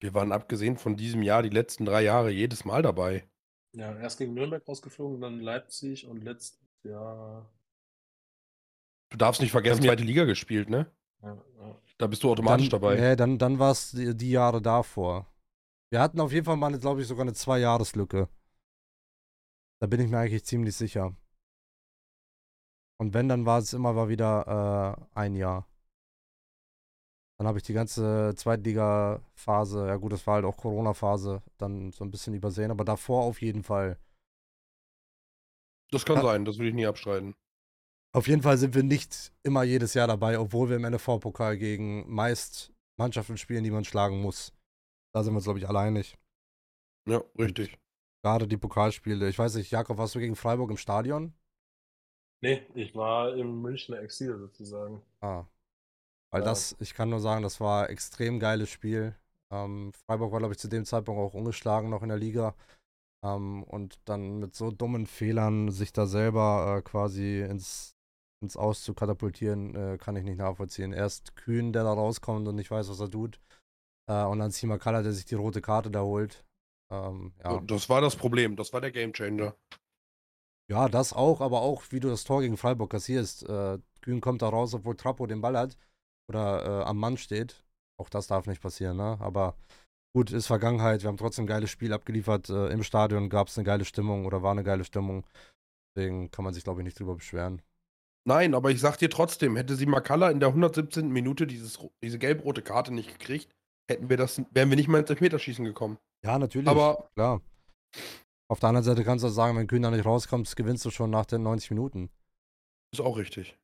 [0.00, 3.28] Wir waren abgesehen von diesem Jahr die letzten drei Jahre jedes Mal dabei.
[3.72, 7.52] Ja, erst gegen Nürnberg rausgeflogen, dann Leipzig und letztes Jahr.
[9.10, 10.90] Du darfst nicht vergessen, zweite Liga gespielt, ne?
[11.22, 11.80] Ja, ja.
[11.98, 12.96] Da bist du automatisch dann, dabei.
[12.96, 15.26] Nee, dann, dann war es die, die Jahre davor.
[15.90, 18.28] Wir hatten auf jeden Fall mal, glaube ich, sogar eine Zwei-Jahres-Lücke.
[19.80, 21.14] Da bin ich mir eigentlich ziemlich sicher.
[22.98, 25.69] Und wenn, dann war es immer mal wieder äh, ein Jahr.
[27.40, 32.04] Dann habe ich die ganze Zweitliga-Phase, ja gut, das war halt auch Corona-Phase, dann so
[32.04, 33.98] ein bisschen übersehen, aber davor auf jeden Fall.
[35.90, 36.22] Das kann Ja.
[36.22, 37.34] sein, das will ich nie abstreiten.
[38.14, 42.12] Auf jeden Fall sind wir nicht immer jedes Jahr dabei, obwohl wir im NFV-Pokal gegen
[42.12, 44.52] meist Mannschaften spielen, die man schlagen muss.
[45.14, 46.18] Da sind wir uns, glaube ich, alle einig.
[47.08, 47.78] Ja, richtig.
[48.22, 49.30] Gerade die Pokalspiele.
[49.30, 51.32] Ich weiß nicht, Jakob, warst du gegen Freiburg im Stadion?
[52.42, 55.00] Nee, ich war im Münchner Exil sozusagen.
[55.22, 55.46] Ah.
[56.32, 59.16] Weil das, ich kann nur sagen, das war ein extrem geiles Spiel.
[59.52, 62.54] Ähm, Freiburg war, glaube ich, zu dem Zeitpunkt auch ungeschlagen noch in der Liga.
[63.24, 67.96] Ähm, und dann mit so dummen Fehlern sich da selber äh, quasi ins,
[68.42, 70.92] ins Aus zu katapultieren, äh, kann ich nicht nachvollziehen.
[70.92, 73.40] Erst Kühn, der da rauskommt und nicht weiß, was er tut.
[74.08, 76.44] Äh, und dann Simakala, der sich die rote Karte da holt.
[76.92, 77.60] Ähm, ja.
[77.66, 79.54] Das war das Problem, das war der Gamechanger.
[80.70, 83.48] Ja, das auch, aber auch, wie du das Tor gegen Freiburg kassierst.
[83.48, 85.76] Äh, Kühn kommt da raus, obwohl Trappo den Ball hat
[86.30, 87.62] oder äh, am Mann steht.
[88.00, 89.18] Auch das darf nicht passieren, ne?
[89.20, 89.56] Aber
[90.16, 91.02] gut, ist Vergangenheit.
[91.02, 92.48] Wir haben trotzdem ein geiles Spiel abgeliefert.
[92.48, 95.26] Äh, Im Stadion gab es eine geile Stimmung oder war eine geile Stimmung.
[95.94, 97.60] Deswegen kann man sich, glaube ich, nicht drüber beschweren.
[98.26, 101.08] Nein, aber ich sag dir trotzdem, hätte sie Makalla in der 117.
[101.08, 103.50] Minute dieses, diese gelb-rote Karte nicht gekriegt,
[103.90, 105.98] hätten wir das, wären wir nicht mal ins Elfmeterschießen gekommen.
[106.24, 106.68] Ja, natürlich.
[106.68, 107.40] Aber klar.
[108.48, 110.90] Auf der anderen Seite kannst du auch sagen, wenn Kühn da nicht rauskommt, gewinnst du
[110.90, 112.08] schon nach den 90 Minuten.
[112.92, 113.58] ist auch richtig.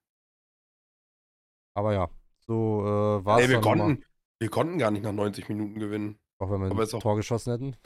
[1.75, 2.09] Aber ja,
[2.49, 3.63] so äh, war es Ey, wir mal.
[3.63, 4.05] konnten,
[4.41, 6.19] wir konnten gar nicht nach 90 Minuten gewinnen.
[6.39, 7.77] Auch wenn wir Aber ein ist auch- Tor geschossen hätten.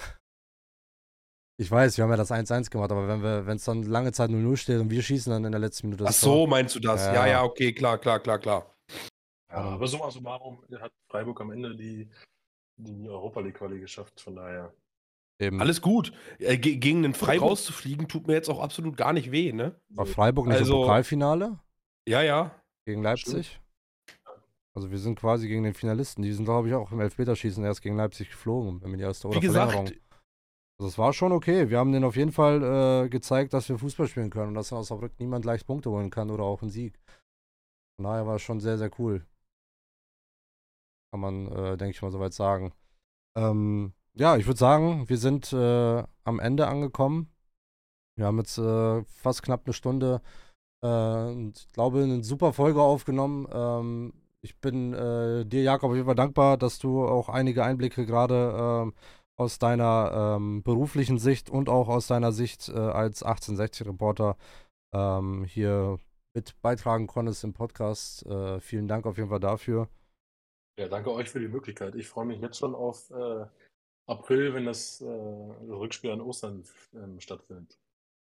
[1.58, 4.12] Ich weiß, wir haben ja das 1-1 gemacht, aber wenn wir, wenn es dann lange
[4.12, 6.48] Zeit 0-0 steht und wir schießen dann in der letzten Minute Ach das so, Tor.
[6.48, 7.04] meinst du das?
[7.04, 7.14] Ja.
[7.14, 8.74] Ja, ja, okay, klar, klar, klar, klar.
[9.50, 12.08] Ja, aber summa summarum hat Freiburg am Ende die,
[12.76, 14.20] die Europa League Quali geschafft.
[14.20, 14.72] Von daher.
[15.38, 15.60] Eben.
[15.60, 16.12] Alles gut.
[16.38, 19.74] Äh, ge- gegen den Freiburg rauszufliegen, tut mir jetzt auch absolut gar nicht weh, ne?
[19.90, 21.58] War Freiburg nicht Also- im Pokalfinale
[22.08, 22.54] Ja, ja.
[22.86, 23.60] gegen Leipzig?
[24.76, 26.22] Also wir sind quasi gegen den Finalisten.
[26.22, 29.28] Die sind, glaube ich, auch im Elfmeterschießen erst gegen Leipzig geflogen, wenn mir die erste
[29.28, 30.00] oder Wie gesagt, Verlängerung.
[30.78, 31.68] Also es war schon okay.
[31.68, 34.70] Wir haben denen auf jeden Fall äh, gezeigt, dass wir Fußball spielen können und dass
[34.70, 36.98] in Osnabrück niemand leicht Punkte holen kann oder auch einen Sieg.
[37.96, 39.26] Von daher war es schon sehr, sehr cool.
[41.12, 42.72] Kann man, äh, denke ich mal, soweit sagen.
[43.36, 47.30] Ähm, ja, ich würde sagen, wir sind äh, am Ende angekommen.
[48.16, 50.22] Wir haben jetzt äh, fast knapp eine Stunde,
[50.84, 53.46] äh, ich glaube, eine super Folge aufgenommen.
[53.52, 54.12] Ähm,
[54.42, 58.56] ich bin äh, dir, Jakob, auf jeden Fall dankbar, dass du auch einige Einblicke gerade
[58.58, 58.94] ähm,
[59.36, 64.36] aus deiner ähm, beruflichen Sicht und auch aus deiner Sicht äh, als 1860-Reporter
[64.94, 65.98] ähm, hier
[66.34, 68.24] mit beitragen konntest im Podcast.
[68.26, 69.88] Äh, vielen Dank auf jeden Fall dafür.
[70.78, 71.94] Ja, danke euch für die Möglichkeit.
[71.94, 73.46] Ich freue mich jetzt schon auf äh,
[74.06, 76.64] April, wenn das, äh, das Rückspiel an Ostern
[76.94, 77.78] ähm, stattfindet.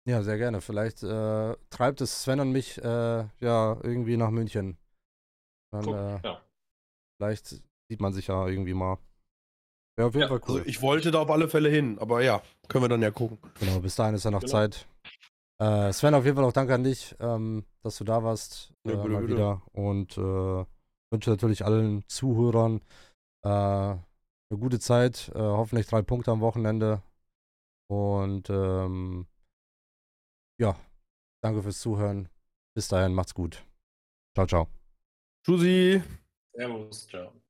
[0.04, 0.60] Ja, sehr gerne.
[0.60, 4.76] Vielleicht äh, treibt es Sven und mich äh, ja irgendwie nach München.
[5.72, 6.40] Dann, Guck, äh, ja.
[7.18, 8.98] vielleicht sieht man sich ja irgendwie mal.
[9.96, 10.58] Wäre auf jeden Ja, Fall cool.
[10.58, 13.38] Also ich wollte da auf alle Fälle hin, aber ja, können wir dann ja gucken.
[13.60, 14.52] Genau, bis dahin ist ja noch Genau.
[14.52, 14.86] Zeit.
[15.60, 18.72] Äh, Sven, auf jeden Fall auch danke an dich, ähm, dass du da warst.
[18.84, 19.34] Ja, äh, bitte, mal bitte.
[19.34, 19.62] wieder.
[19.72, 20.64] Und äh,
[21.12, 22.80] wünsche natürlich allen Zuhörern
[23.44, 25.30] äh, eine gute Zeit.
[25.34, 27.02] Hoffentlich drei Punkte am Wochenende.
[27.88, 29.26] Und ähm,
[30.58, 30.76] ja,
[31.42, 32.28] danke fürs Zuhören.
[32.74, 33.64] Bis dahin, macht's gut.
[34.34, 34.81] Ciao, ciao.
[35.44, 36.02] Tschüssi.
[36.54, 37.41] Servus, ciao.